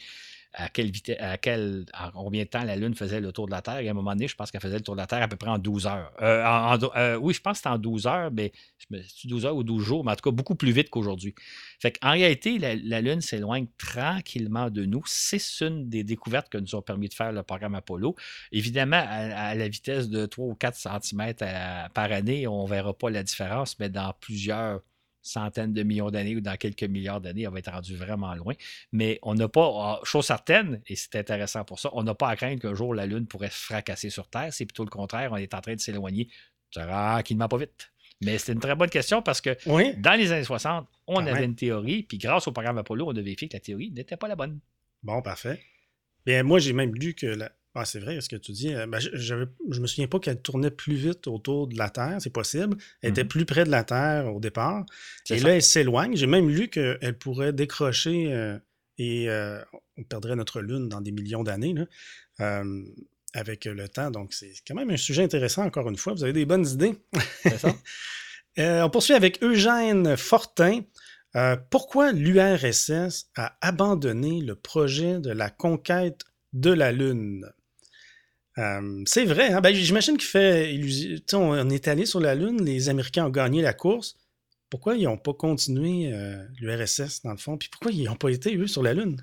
[0.59, 1.85] à quelle vitesse, à quel,
[2.15, 3.79] combien de temps la Lune faisait le tour de la Terre.
[3.79, 5.29] Et à un moment donné, je pense qu'elle faisait le tour de la Terre à
[5.29, 6.11] peu près en 12 heures.
[6.23, 8.53] Euh, euh, oui, je pense que c'était en 12 heures, mais
[9.25, 11.35] 12 heures ou 12 jours, mais en tout cas beaucoup plus vite qu'aujourd'hui.
[11.79, 15.03] Fait en réalité, la, Lune s'éloigne tranquillement de nous.
[15.07, 18.17] C'est une des découvertes que nous ont permis de faire le programme Apollo.
[18.51, 21.35] Évidemment, à, la vitesse de 3 ou 4 cm
[21.93, 24.81] par année, on ne verra pas la différence, mais dans plusieurs
[25.27, 28.55] centaines de millions d'années ou dans quelques milliards d'années, on va être rendu vraiment loin.
[28.93, 32.29] Mais on n'a pas, ah, chose certaine, et c'est intéressant pour ça, on n'a pas
[32.29, 34.53] à craindre qu'un jour la Lune pourrait se fracasser sur Terre.
[34.53, 36.29] C'est plutôt le contraire, on est en train de s'éloigner
[36.71, 37.91] tranquillement, pas vite.
[38.23, 39.57] Mais c'est une très bonne question parce que
[40.01, 43.21] dans les années 60, on avait une théorie, puis grâce au programme Apollo, on a
[43.21, 44.59] vérifié que la théorie n'était pas la bonne.
[45.03, 45.61] Bon, parfait.
[46.25, 48.75] Bien, moi, j'ai même lu que la, ah, c'est vrai, ce que tu dis.
[48.75, 52.17] Euh, ben, je, ne me souviens pas qu'elle tournait plus vite autour de la Terre,
[52.21, 52.79] c'est possible.
[53.03, 53.29] Elle était mhm.
[53.29, 54.87] plus près de la Terre au départ.
[55.29, 56.17] Et là, elle s'éloigne.
[56.17, 58.59] J'ai même lu qu'elle pourrait décrocher euh,
[58.97, 59.61] et euh,
[59.99, 61.75] on perdrait notre Lune dans des millions d'années
[63.35, 64.11] avec le temps.
[64.11, 66.15] Donc, c'est quand même un sujet intéressant, encore une fois.
[66.15, 66.95] Vous avez des bonnes idées.
[68.57, 70.81] on poursuit avec Eugène Fortin.
[71.69, 76.23] pourquoi l'URSS a abandonné le projet de la conquête
[76.55, 77.45] de la Lune?
[78.59, 79.53] Euh, c'est vrai.
[79.53, 79.61] Hein?
[79.61, 81.51] Ben, j'imagine qu'il fait illusion.
[81.51, 84.17] On est allé sur la Lune, les Américains ont gagné la course.
[84.71, 87.57] Pourquoi ils n'ont pas continué euh, l'URSS, dans le fond?
[87.57, 89.23] Puis pourquoi ils n'ont pas été, eux, sur la Lune?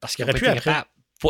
[0.00, 0.84] Parce qu'ils auraient pu après.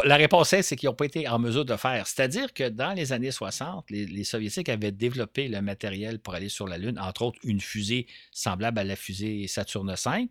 [0.04, 2.06] La réponse est, c'est qu'ils n'ont pas été en mesure de faire.
[2.08, 6.48] C'est-à-dire que dans les années 60, les, les, Soviétiques avaient développé le matériel pour aller
[6.48, 10.28] sur la Lune, entre autres une fusée semblable à la fusée Saturne V.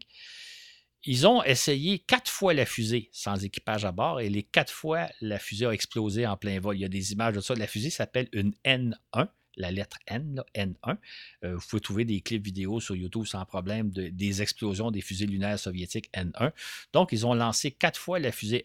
[1.06, 5.10] Ils ont essayé quatre fois la fusée sans équipage à bord et les quatre fois,
[5.20, 6.78] la fusée a explosé en plein vol.
[6.78, 7.56] Il y a des images de ça.
[7.56, 9.28] La fusée s'appelle une N1.
[9.58, 10.98] La lettre N, N1.
[11.44, 15.02] Euh, vous pouvez trouver des clips vidéo sur YouTube sans problème de, des explosions des
[15.02, 16.52] fusées lunaires soviétiques N1.
[16.94, 18.64] Donc, ils ont lancé quatre fois la fusée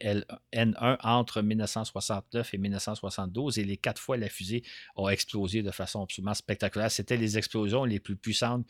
[0.52, 4.62] N1 entre 1969 et 1972 et les quatre fois la fusée
[4.96, 6.90] a explosé de façon absolument spectaculaire.
[6.90, 8.66] C'était les explosions les plus puissantes.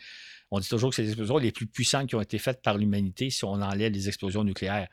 [0.50, 2.78] On dit toujours que c'est les explosions les plus puissantes qui ont été faites par
[2.78, 4.88] l'humanité si on enlève les explosions nucléaires.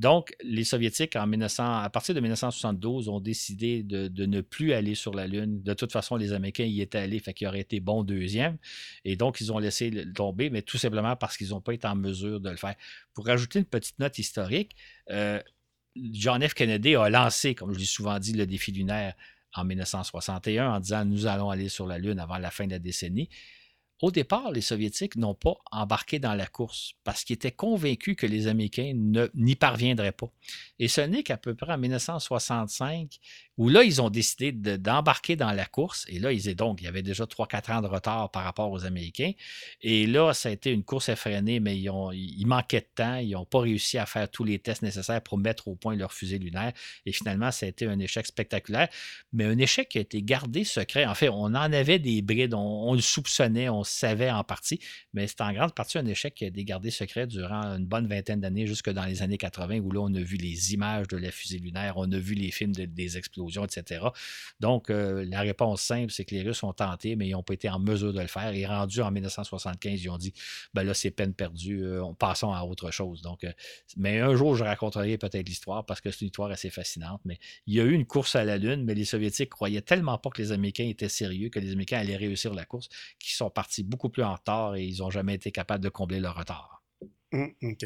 [0.00, 4.94] Donc, les Soviétiques, en 1900, à partir de 1972, ont décidé de, ne plus aller
[4.94, 5.62] sur la Lune.
[5.62, 8.58] De toute façon, les Américains y étaient allés, fait qu'ils auraient été bons deuxième.
[9.04, 11.94] Et donc, ils ont laissé tomber, mais tout simplement parce qu'ils n'ont pas été en
[11.94, 12.74] mesure de le faire.
[13.12, 14.74] Pour rajouter une petite note historique,
[15.10, 15.40] euh,
[15.96, 16.54] John F.
[16.54, 19.14] Kennedy a lancé, comme je l'ai souvent dit, le défi lunaire
[19.54, 22.78] en 1961 en disant nous allons aller sur la Lune avant la fin de la
[22.78, 23.28] décennie.
[24.04, 28.26] Au départ, les Soviétiques n'ont pas embarqué dans la course parce qu'ils étaient convaincus que
[28.26, 28.92] les Américains
[29.34, 30.30] n'y parviendraient pas.
[30.78, 33.18] Et ce n'est qu'à peu près en 1965
[33.56, 36.06] où là, ils ont décidé d'embarquer dans la course.
[36.08, 38.70] Et là, ils étaient donc, il y avait déjà 3-4 ans de retard par rapport
[38.70, 39.32] aux Américains.
[39.80, 43.16] Et là, ça a été une course effrénée, mais ils, manquaient de temps.
[43.16, 46.12] Ils n'ont pas réussi à faire tous les tests nécessaires pour mettre au point leur
[46.12, 46.72] fusée lunaire.
[47.06, 48.88] Et finalement, ça a été un échec spectaculaire,
[49.32, 51.06] mais un échec qui a été gardé secret.
[51.06, 54.80] En fait, on en avait des brides, on, on le soupçonnait, on savait en partie,
[55.12, 58.06] mais c'est en grande partie un échec qui a été gardé secret durant une bonne
[58.06, 61.16] vingtaine d'années, jusque dans les années 80, où là, on a vu les images de
[61.16, 63.43] la fusée lunaire, on a vu les films des explosions,
[64.60, 67.54] Donc, euh, la réponse simple, c'est que les Russes ont tenté, mais ils n'ont pas
[67.54, 68.52] été en mesure de le faire.
[68.54, 70.32] Et rendu en 1975, ils ont dit,
[70.72, 73.22] ben là, c'est peine perdue, euh, passons à autre chose.
[73.22, 73.52] Donc, euh,
[73.96, 77.20] mais un jour, je raconterai peut-être l'histoire, parce que c'est une histoire assez fascinante.
[77.24, 80.18] Mais il y a eu une course à la Lune, mais les Soviétiques croyaient tellement
[80.18, 82.88] pas que les Américains étaient sérieux, que les Américains allaient réussir la course,
[83.18, 86.20] qu'ils sont partis beaucoup plus en retard et ils n'ont jamais été capables de combler
[86.20, 86.82] leur retard.
[87.32, 87.84] Hum, OK.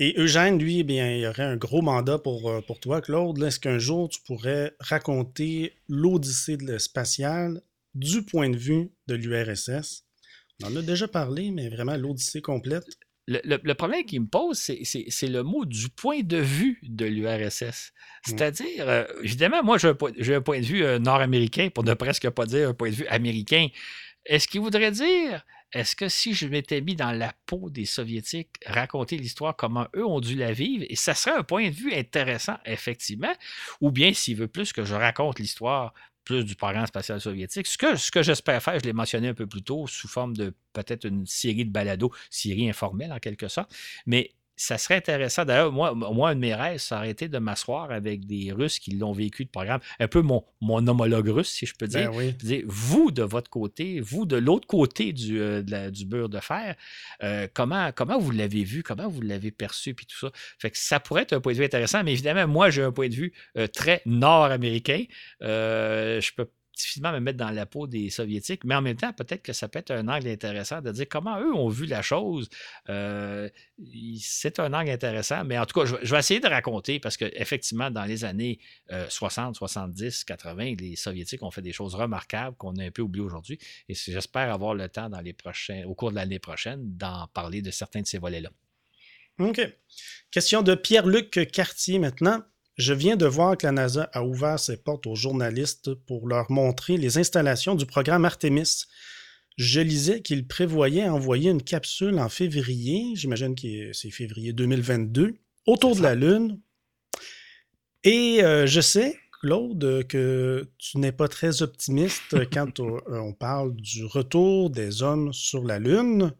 [0.00, 3.00] Et Eugène, lui, eh bien, il y aurait un gros mandat pour, euh, pour toi,
[3.00, 3.42] Claude.
[3.42, 7.60] Est-ce qu'un jour, tu pourrais raconter l'Odyssée de spatiale
[7.94, 10.04] du point de vue de l'URSS?
[10.62, 12.86] On en a déjà parlé, mais vraiment l'Odyssée complète.
[13.26, 17.92] Le, problème qu'il me pose, c'est le mot du point de vue de l'URSS.
[18.24, 22.46] C'est-à-dire, euh, évidemment, moi, j'ai un, point de vue euh, nord-américain, pour ne presque pas
[22.46, 23.66] dire un point de vue américain.
[24.24, 28.50] Est-ce qu'il voudrait dire, est-ce que si je m'étais mis dans la peau des Soviétiques,
[28.66, 31.92] raconter l'histoire, comment eux ont dû la vivre, et ça serait un point de vue
[31.94, 33.32] intéressant, effectivement,
[33.80, 35.92] ou bien s'il veut plus que je raconte l'histoire
[36.24, 37.66] plus du programme spatial soviétique.
[37.66, 40.36] Ce que, ce que j'espère faire, je l'ai mentionné un peu plus tôt, sous forme
[40.36, 45.44] de peut-être une série de balados, série informelle en quelque sorte, mais ça serait intéressant.
[45.44, 48.78] D'ailleurs, moi, moi, un de mes rêves, ça aurait été de m'asseoir avec des Russes
[48.80, 52.10] qui l'ont vécu de programme, un peu mon, mon homologue russe, si je peux dire.
[52.12, 52.34] Ben
[52.66, 56.74] vous, de votre côté, vous, de l'autre côté du, euh, du beurre de fer,
[57.22, 60.32] euh, comment, comment vous l'avez vu, comment vous l'avez perçu, puis tout ça.
[60.58, 62.92] Fait que ça pourrait être un point de vue intéressant, mais évidemment, moi, j'ai un
[62.92, 65.04] point de vue euh, très nord-américain.
[65.40, 66.48] je peux
[66.78, 69.68] difficilement me mettre dans la peau des Soviétiques, mais en même temps, peut-être que ça
[69.68, 72.48] peut être un angle intéressant de dire comment eux ont vu la chose.
[72.88, 73.48] Euh,
[74.20, 77.90] c'est un angle intéressant, mais en tout cas, je, vais essayer de raconter parce qu'effectivement,
[77.90, 78.58] dans les années
[79.08, 83.24] 60, 70, 80, les Soviétiques ont fait des choses remarquables qu'on a un peu oubliées
[83.24, 83.58] aujourd'hui.
[83.88, 87.62] Et j'espère avoir le temps dans les prochains, au cours de l'année prochaine d'en parler
[87.62, 88.50] de certains de ces volets-là.
[89.38, 89.60] OK.
[90.30, 92.42] Question de Pierre-Luc Cartier maintenant.
[92.78, 96.48] Je viens de voir que la NASA a ouvert ses portes aux journalistes pour leur
[96.48, 98.84] montrer les installations du programme Artemis.
[99.56, 105.34] Je lisais qu'il prévoyait envoyer une capsule en février, j'imagine que c'est février 2022,
[105.66, 106.60] autour de la Lune.
[108.04, 113.74] Et euh, je sais, Claude, que tu n'es pas très optimiste quand euh, on parle
[113.74, 116.32] du retour des hommes sur la Lune.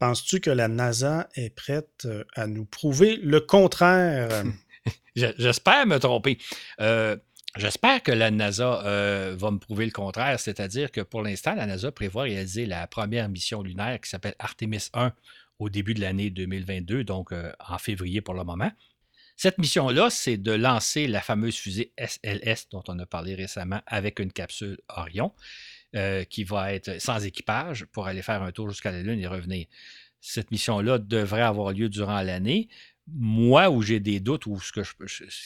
[0.00, 4.42] Penses-tu que la NASA est prête euh, à nous prouver le contraire?
[5.16, 6.38] J'espère me tromper.
[6.80, 7.16] Euh,
[7.56, 11.66] j'espère que la NASA euh, va me prouver le contraire, c'est-à-dire que pour l'instant, la
[11.66, 15.12] NASA prévoit réaliser la première mission lunaire qui s'appelle Artemis 1
[15.58, 18.70] au début de l'année 2022, donc euh, en février pour le moment.
[19.36, 24.20] Cette mission-là, c'est de lancer la fameuse fusée SLS dont on a parlé récemment avec
[24.20, 25.32] une capsule Orion
[26.28, 29.66] qui va être sans équipage pour aller faire un tour jusqu'à la Lune et revenir.
[30.20, 32.68] Cette mission-là devrait avoir lieu durant l'année
[33.14, 34.72] moi, où j'ai des doutes, ou ce,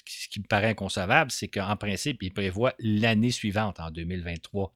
[0.04, 4.74] qui me paraît inconcevable, c'est qu'en principe, il prévoit l'année suivante, en 2023,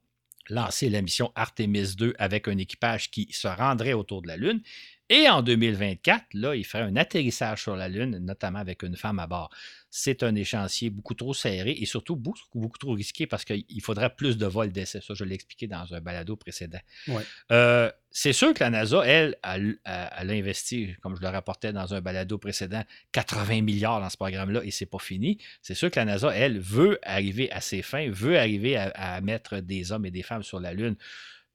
[0.50, 4.62] lancer la mission Artemis 2 avec un équipage qui se rendrait autour de la Lune.
[5.10, 9.18] Et en 2024, là, il ferait un atterrissage sur la Lune, notamment avec une femme
[9.18, 9.50] à bord.
[9.90, 14.14] C'est un échéancier beaucoup trop serré et surtout beaucoup, beaucoup trop risqué parce qu'il faudrait
[14.14, 15.00] plus de vols d'essai.
[15.00, 16.80] Ça, je l'ai expliqué dans un balado précédent.
[17.06, 17.22] Ouais.
[17.52, 21.94] Euh, c'est sûr que la NASA, elle, elle, a investi, comme je le rapportais dans
[21.94, 22.82] un balado précédent,
[23.12, 25.38] 80 milliards dans ce programme-là et c'est pas fini.
[25.62, 29.60] C'est sûr que la NASA, elle, veut arriver à ses fins, veut arriver à, mettre
[29.60, 30.96] des hommes et des femmes sur la Lune.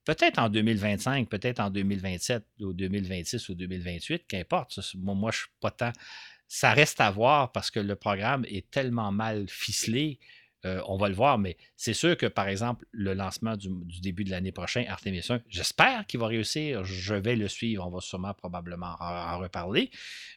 [0.05, 4.77] Peut-être en 2025, peut-être en 2027 ou 2026 ou 2028, qu'importe.
[4.95, 5.93] Moi, moi, je suis pas tant.
[6.47, 10.19] Ça reste à voir parce que le programme est tellement mal ficelé
[10.65, 13.69] euh, on va le voir, mais c'est sûr que, par exemple, le lancement du,
[14.01, 16.83] début de l'année prochaine, Artemis 1, j'espère qu'il va réussir.
[16.83, 17.85] Je vais le suivre.
[17.85, 19.91] On va sûrement probablement en, reparler.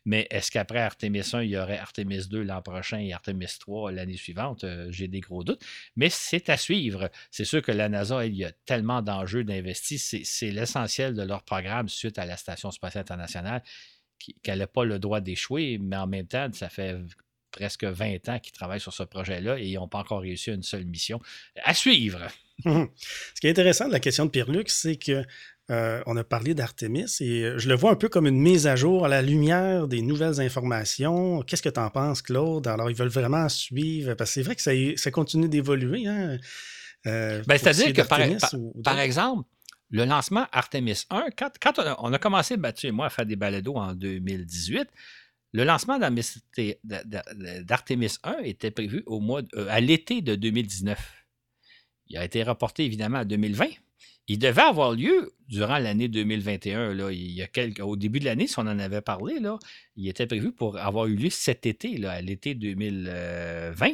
[0.04, 3.92] Mais est-ce qu'après Artemis 1, il y aurait Artemis 2 l'an prochain et Artemis 3
[3.92, 4.64] l'année suivante?
[4.64, 5.64] Euh, j'ai des gros doutes.
[5.94, 7.10] Mais c'est à suivre.
[7.30, 9.98] C'est sûr que la NASA, il y a tellement d'enjeux d'investir.
[10.00, 13.62] C'est l'essentiel de leur programme suite à la Station spatiale internationale
[14.42, 16.96] qu'elle n'a pas le droit d'échouer, mais en même temps, ça fait
[17.50, 20.62] presque 20 ans qu'ils travaillent sur ce projet-là et ils n'ont pas encore réussi une
[20.62, 21.20] seule mission.
[21.62, 22.20] À suivre.
[22.64, 25.24] Ce qui est intéressant de la question de Pierre-Luc, c'est que
[25.68, 28.68] euh, on a parlé d'Artemis et euh, je le vois un peu comme une mise
[28.68, 31.42] à jour à la lumière des nouvelles informations.
[31.42, 32.68] Qu'est-ce que tu en penses, Claude?
[32.68, 36.06] Alors, ils veulent vraiment suivre, parce que c'est vrai que ça, continue d'évoluer.
[36.06, 36.38] Hein?
[37.06, 38.20] Euh, ben, C'est-à-dire que, par,
[39.00, 39.48] exemple,
[39.90, 43.76] le lancement Artemis 1, quand, on, a, commencé, Mathieu et moi, à faire des balados
[43.76, 44.88] en 2018,
[45.52, 45.98] le lancement
[47.64, 50.98] d'Artemis 1 était prévu au mois euh, à l'été de 2019.
[52.08, 53.66] Il a été reporté évidemment à 2020.
[54.28, 56.94] Il devait avoir lieu durant l'année 2021.
[56.94, 59.58] Là, il y a quelques, au début de l'année, si on en avait parlé, là,
[59.94, 63.86] il était prévu pour avoir eu lieu cet été, là, à l'été 2020.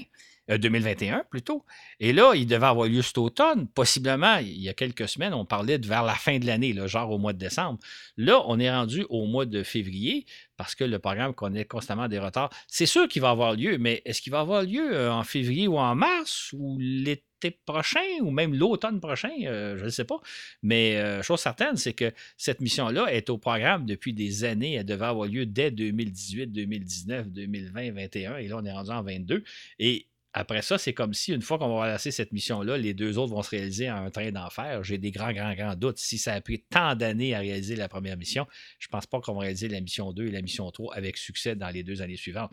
[0.57, 1.64] 2021 euh, plutôt.
[2.00, 3.68] Et là, il devait avoir lieu cet automne.
[3.68, 7.11] Possiblement, il y a quelques semaines, on parlait de vers la fin de l'année, genre
[7.11, 7.78] au mois de décembre.
[8.16, 10.26] Là, on est rendu au mois de février
[10.57, 12.50] parce que le programme connaît constamment des retards.
[12.68, 15.66] C'est sûr qu'il va avoir lieu, mais est-ce qu'il va avoir lieu euh, en février
[15.66, 20.20] ou en mars ou l'été prochain ou même l'automne prochain, euh, je ne sais pas.
[20.62, 24.74] Mais chose certaine, c'est que cette mission-là est au programme depuis des années.
[24.74, 28.36] Elle devait avoir lieu dès 2018, 2019, 2020, 2021.
[28.36, 29.44] Et là, on est rendu en 22.
[29.78, 33.18] Et après ça, c'est comme si une fois qu'on va lancer cette mission-là, les deux
[33.18, 34.83] autres vont se réaliser en un train d'enfer.
[34.83, 35.99] J'ai des grands, grands, grands doutes.
[35.99, 38.47] Si ça a pris tant d'années à réaliser la première mission,
[38.78, 41.18] je ne pense pas qu'on va réaliser la mission 2 et la mission 3 avec
[41.18, 42.51] succès dans les deux années suivantes.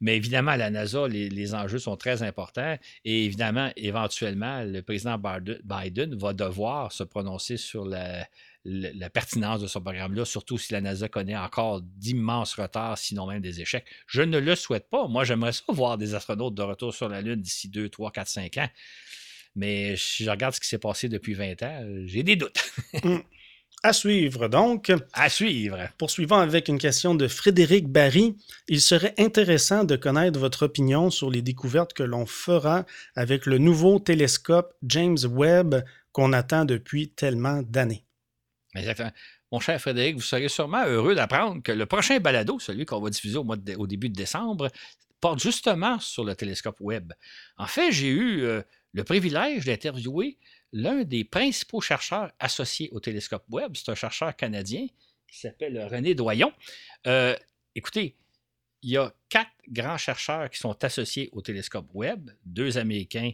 [0.00, 5.18] Mais évidemment, à la NASA, les, enjeux sont très importants et évidemment, éventuellement, le président
[5.18, 8.26] Biden va devoir se prononcer sur la,
[8.64, 13.40] la pertinence de ce programme-là, surtout si la NASA connaît encore d'immenses retards, sinon même
[13.40, 13.86] des échecs.
[14.06, 15.08] Je ne le souhaite pas.
[15.08, 18.28] Moi, j'aimerais ça voir des astronautes de retour sur la Lune d'ici 2, 3, 4,
[18.28, 18.68] 5 ans.
[19.56, 22.62] Mais si je regarde ce qui s'est passé depuis 20 ans, j'ai des doutes.
[23.02, 23.20] Hmm.
[23.82, 24.92] À suivre donc.
[25.14, 25.78] À suivre.
[25.96, 28.36] Poursuivant avec une question de Frédéric Barry.
[28.68, 32.84] Il serait intéressant de connaître votre opinion sur les découvertes que l'on fera
[33.16, 35.82] avec le nouveau télescope James Webb
[36.12, 38.04] qu'on attend depuis tellement d'années.
[38.74, 39.10] Exactement.
[39.50, 43.10] Mon cher Frédéric, vous serez sûrement heureux d'apprendre que le prochain balado, celui qu'on va
[43.10, 44.68] diffuser au, début de décembre,
[45.20, 47.12] porte justement sur le télescope Webb.
[47.56, 48.62] En fait, j'ai eu euh,
[48.92, 50.38] le privilège d'interviewer
[50.72, 53.72] l'un des principaux chercheurs associés au télescope Webb.
[53.74, 54.86] C'est un chercheur canadien
[55.26, 56.52] qui s'appelle René Doyon.
[57.06, 57.34] Euh,
[57.74, 58.16] écoutez,
[58.82, 63.32] il y a quatre grands chercheurs qui sont associés au télescope Webb, deux Américains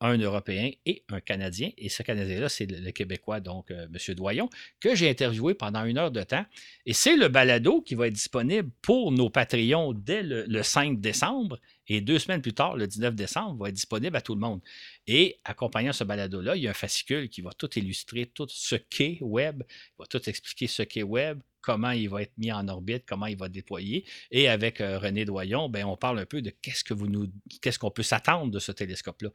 [0.00, 1.70] un Européen et un Canadien.
[1.78, 4.14] Et ce Canadien-là, c'est le, Québécois, donc euh, M.
[4.14, 6.44] Doyon, que j'ai interviewé pendant une heure de temps.
[6.86, 11.58] Et c'est le balado qui va être disponible pour nos Patreons dès le, 5 décembre.
[11.88, 14.60] Et deux semaines plus tard, le 19 décembre, va être disponible à tout le monde.
[15.06, 18.76] Et accompagnant ce balado-là, il y a un fascicule qui va tout illustrer, tout ce
[18.76, 22.68] qu'est Web, il va tout expliquer ce qu'est Web, comment il va être mis en
[22.68, 24.04] orbite, comment il va déployer.
[24.30, 27.26] Et avec euh, René Doyon, ben, on parle un peu de qu'est-ce que vous nous,
[27.62, 29.30] qu'est-ce qu'on peut s'attendre de ce télescope-là.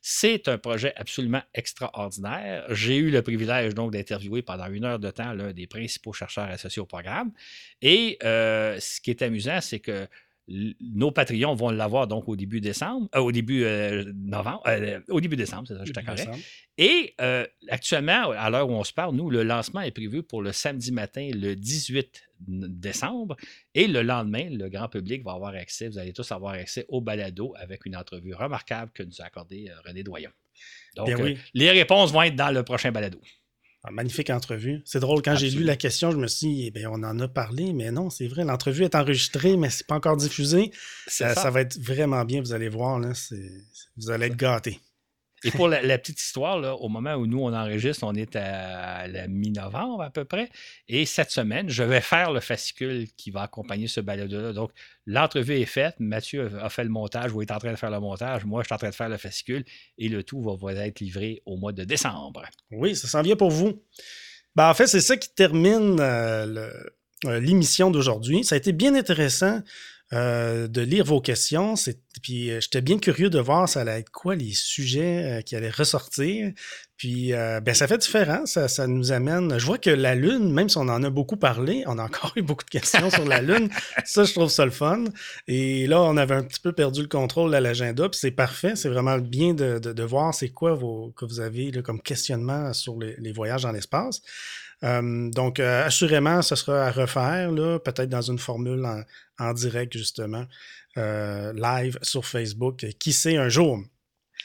[0.00, 2.64] C'est un projet absolument extraordinaire.
[2.72, 6.48] J'ai eu le privilège donc d'interviewer pendant une heure de temps l'un des principaux chercheurs
[6.48, 7.32] associés au programme.
[7.80, 10.06] Et euh, ce qui est amusant, c'est que
[10.48, 15.20] nos Patreons vont l'avoir donc au début décembre, euh, au début euh, novembre, euh, au
[15.20, 16.28] début décembre, c'est ça, je correct.
[16.78, 17.14] Et
[17.68, 20.90] actuellement, à l'heure où on se parle, nous, le lancement est prévu pour le samedi
[20.90, 23.36] matin, le 18 décembre.
[23.74, 27.00] Et le lendemain, le grand public va avoir accès, vous allez tous avoir accès au
[27.00, 30.30] balado avec une entrevue remarquable que nous a accordée René Doyon.
[30.96, 31.08] Donc,
[31.54, 33.20] les réponses vont être dans le prochain balado.
[33.84, 34.80] Ah, magnifique entrevue.
[34.84, 37.26] C'est drôle, quand j'ai lu la question, je me suis dit, eh on en a
[37.26, 40.70] parlé, mais non, c'est vrai, l'entrevue est enregistrée, mais c'est pas encore diffusé.
[41.08, 41.50] Ça, ça.
[41.50, 43.12] va être vraiment bien, vous allez voir, là,
[43.96, 44.80] vous allez être gâtés.
[45.44, 49.26] Et pour la, petite histoire, au moment où nous, on enregistre, on est à la
[49.26, 50.48] mi-novembre à peu près.
[50.88, 54.52] Et cette semaine, je vais faire le fascicule qui va accompagner ce balado-là.
[54.52, 54.70] Donc,
[55.06, 55.96] l'entrevue est faite.
[55.98, 58.44] Mathieu a fait le montage ou est en train de faire le montage.
[58.44, 59.64] Moi, je suis en train de faire le fascicule.
[59.98, 62.44] Et le tout va, être livré au mois de décembre.
[62.70, 63.82] Oui, ça s'en vient pour vous.
[64.54, 66.00] Ben, en fait, c'est ça qui termine
[67.24, 68.44] l'émission d'aujourd'hui.
[68.44, 69.60] Ça a été bien intéressant.
[70.12, 71.74] De lire vos questions.
[72.22, 76.52] Puis j'étais bien curieux de voir ça allait être quoi les sujets qui allaient ressortir.
[77.02, 78.46] Puis, euh, ben, ça fait différent.
[78.46, 79.58] Ça, nous amène.
[79.58, 82.32] Je vois que la Lune, même si on en a beaucoup parlé, on a encore
[82.36, 83.70] eu beaucoup de questions sur la Lune.
[84.04, 85.02] Ça, je trouve ça le fun.
[85.48, 88.08] Et là, on avait un petit peu perdu le contrôle à l'agenda.
[88.08, 88.76] Puis c'est parfait.
[88.76, 93.32] C'est vraiment bien de, voir c'est quoi vos, que vous avez comme questionnement sur les,
[93.32, 94.22] voyages dans l'espace.
[94.84, 97.50] Euh, donc, euh, assurément, ce sera à refaire,
[97.84, 99.02] peut-être dans une formule en,
[99.38, 100.44] en direct, justement,
[100.96, 102.84] live sur Facebook.
[102.98, 103.78] Qui sait un jour.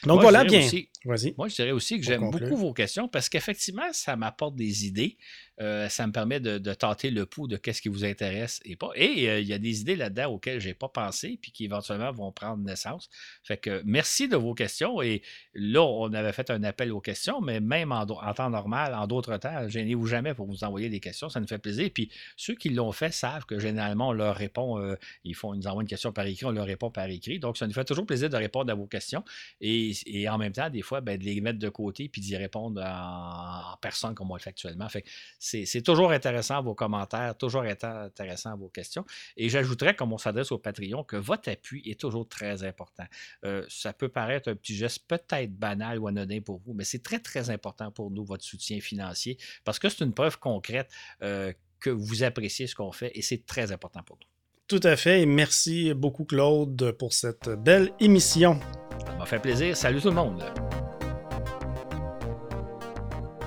[0.04, 0.68] Donc voilà bien.
[1.04, 5.16] Moi, je dirais aussi que j'aime beaucoup vos questions parce qu'effectivement, ça m'apporte des idées.
[5.60, 8.90] Euh, ça me permet de, tenter le pouls de qu'est-ce qui vous intéresse et pas.
[8.94, 11.64] Et euh, il y a des idées là-dedans auxquelles je n'ai pas pensé puis qui
[11.64, 13.08] éventuellement vont prendre naissance.
[13.42, 15.02] Fait que merci de vos questions.
[15.02, 15.22] Et
[15.54, 19.36] là, on avait fait un appel aux questions, mais même en, temps normal, en d'autres
[19.36, 21.28] temps, gênez-vous jamais pour vous envoyer des questions.
[21.28, 21.90] Ça nous fait plaisir.
[21.92, 24.78] Puis ceux qui l'ont fait savent que généralement, on leur répond.
[24.78, 27.38] Euh, ils, font, ils nous envoient une question par écrit, on leur répond par écrit.
[27.38, 29.24] Donc, ça nous fait toujours plaisir de répondre à vos questions.
[29.60, 32.82] Et, en même temps, des fois, ben, de les mettre de côté puis d'y répondre
[32.82, 34.88] en, personne comme on le fait actuellement.
[34.88, 35.04] Fait
[35.38, 39.04] c'est toujours intéressant vos commentaires, toujours intéressant vos questions.
[39.36, 43.04] Et j'ajouterais, comme on s'adresse au Patreon, que votre appui est toujours très important.
[43.44, 47.02] Euh, ça peut paraître un petit geste peut-être banal ou anodin pour vous, mais c'est
[47.02, 50.90] très, très important pour nous, votre soutien financier, parce que c'est une preuve concrète
[51.22, 54.26] euh, que vous appréciez ce qu'on fait et c'est très important pour nous.
[54.66, 58.60] Tout à fait, et merci beaucoup Claude pour cette belle émission.
[59.06, 59.74] Ça m'a fait plaisir.
[59.76, 60.67] Salut tout le monde.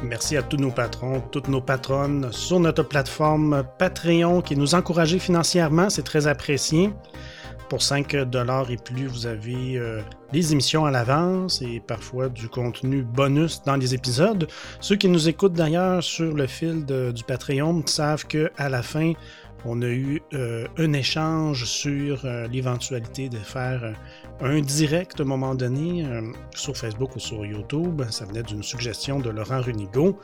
[0.03, 5.19] Merci à tous nos patrons, toutes nos patronnes sur notre plateforme Patreon qui nous encouragent
[5.19, 6.91] financièrement, c'est très apprécié.
[7.69, 10.01] Pour 5 dollars et plus, vous avez euh,
[10.33, 14.47] les émissions à l'avance et parfois du contenu bonus dans les épisodes.
[14.79, 19.13] Ceux qui nous écoutent d'ailleurs sur le fil du Patreon savent que à la fin,
[19.65, 23.93] on a eu euh, un échange sur euh, l'éventualité de faire euh,
[24.41, 26.03] un direct à un moment donné
[26.55, 28.01] sur Facebook ou sur YouTube.
[28.09, 30.17] Ça venait d'une suggestion de Laurent Runigo.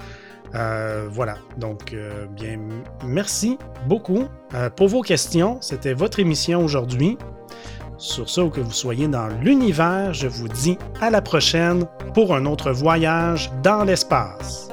[0.54, 1.96] voilà, donc
[2.32, 2.58] bien,
[3.06, 4.26] merci beaucoup
[4.76, 5.60] pour vos questions.
[5.62, 7.16] C'était votre émission aujourd'hui.
[8.00, 11.86] Sur ce, que vous soyez dans l'univers, je vous dis à la prochaine
[12.16, 14.70] pour un autre voyage dans l'espace.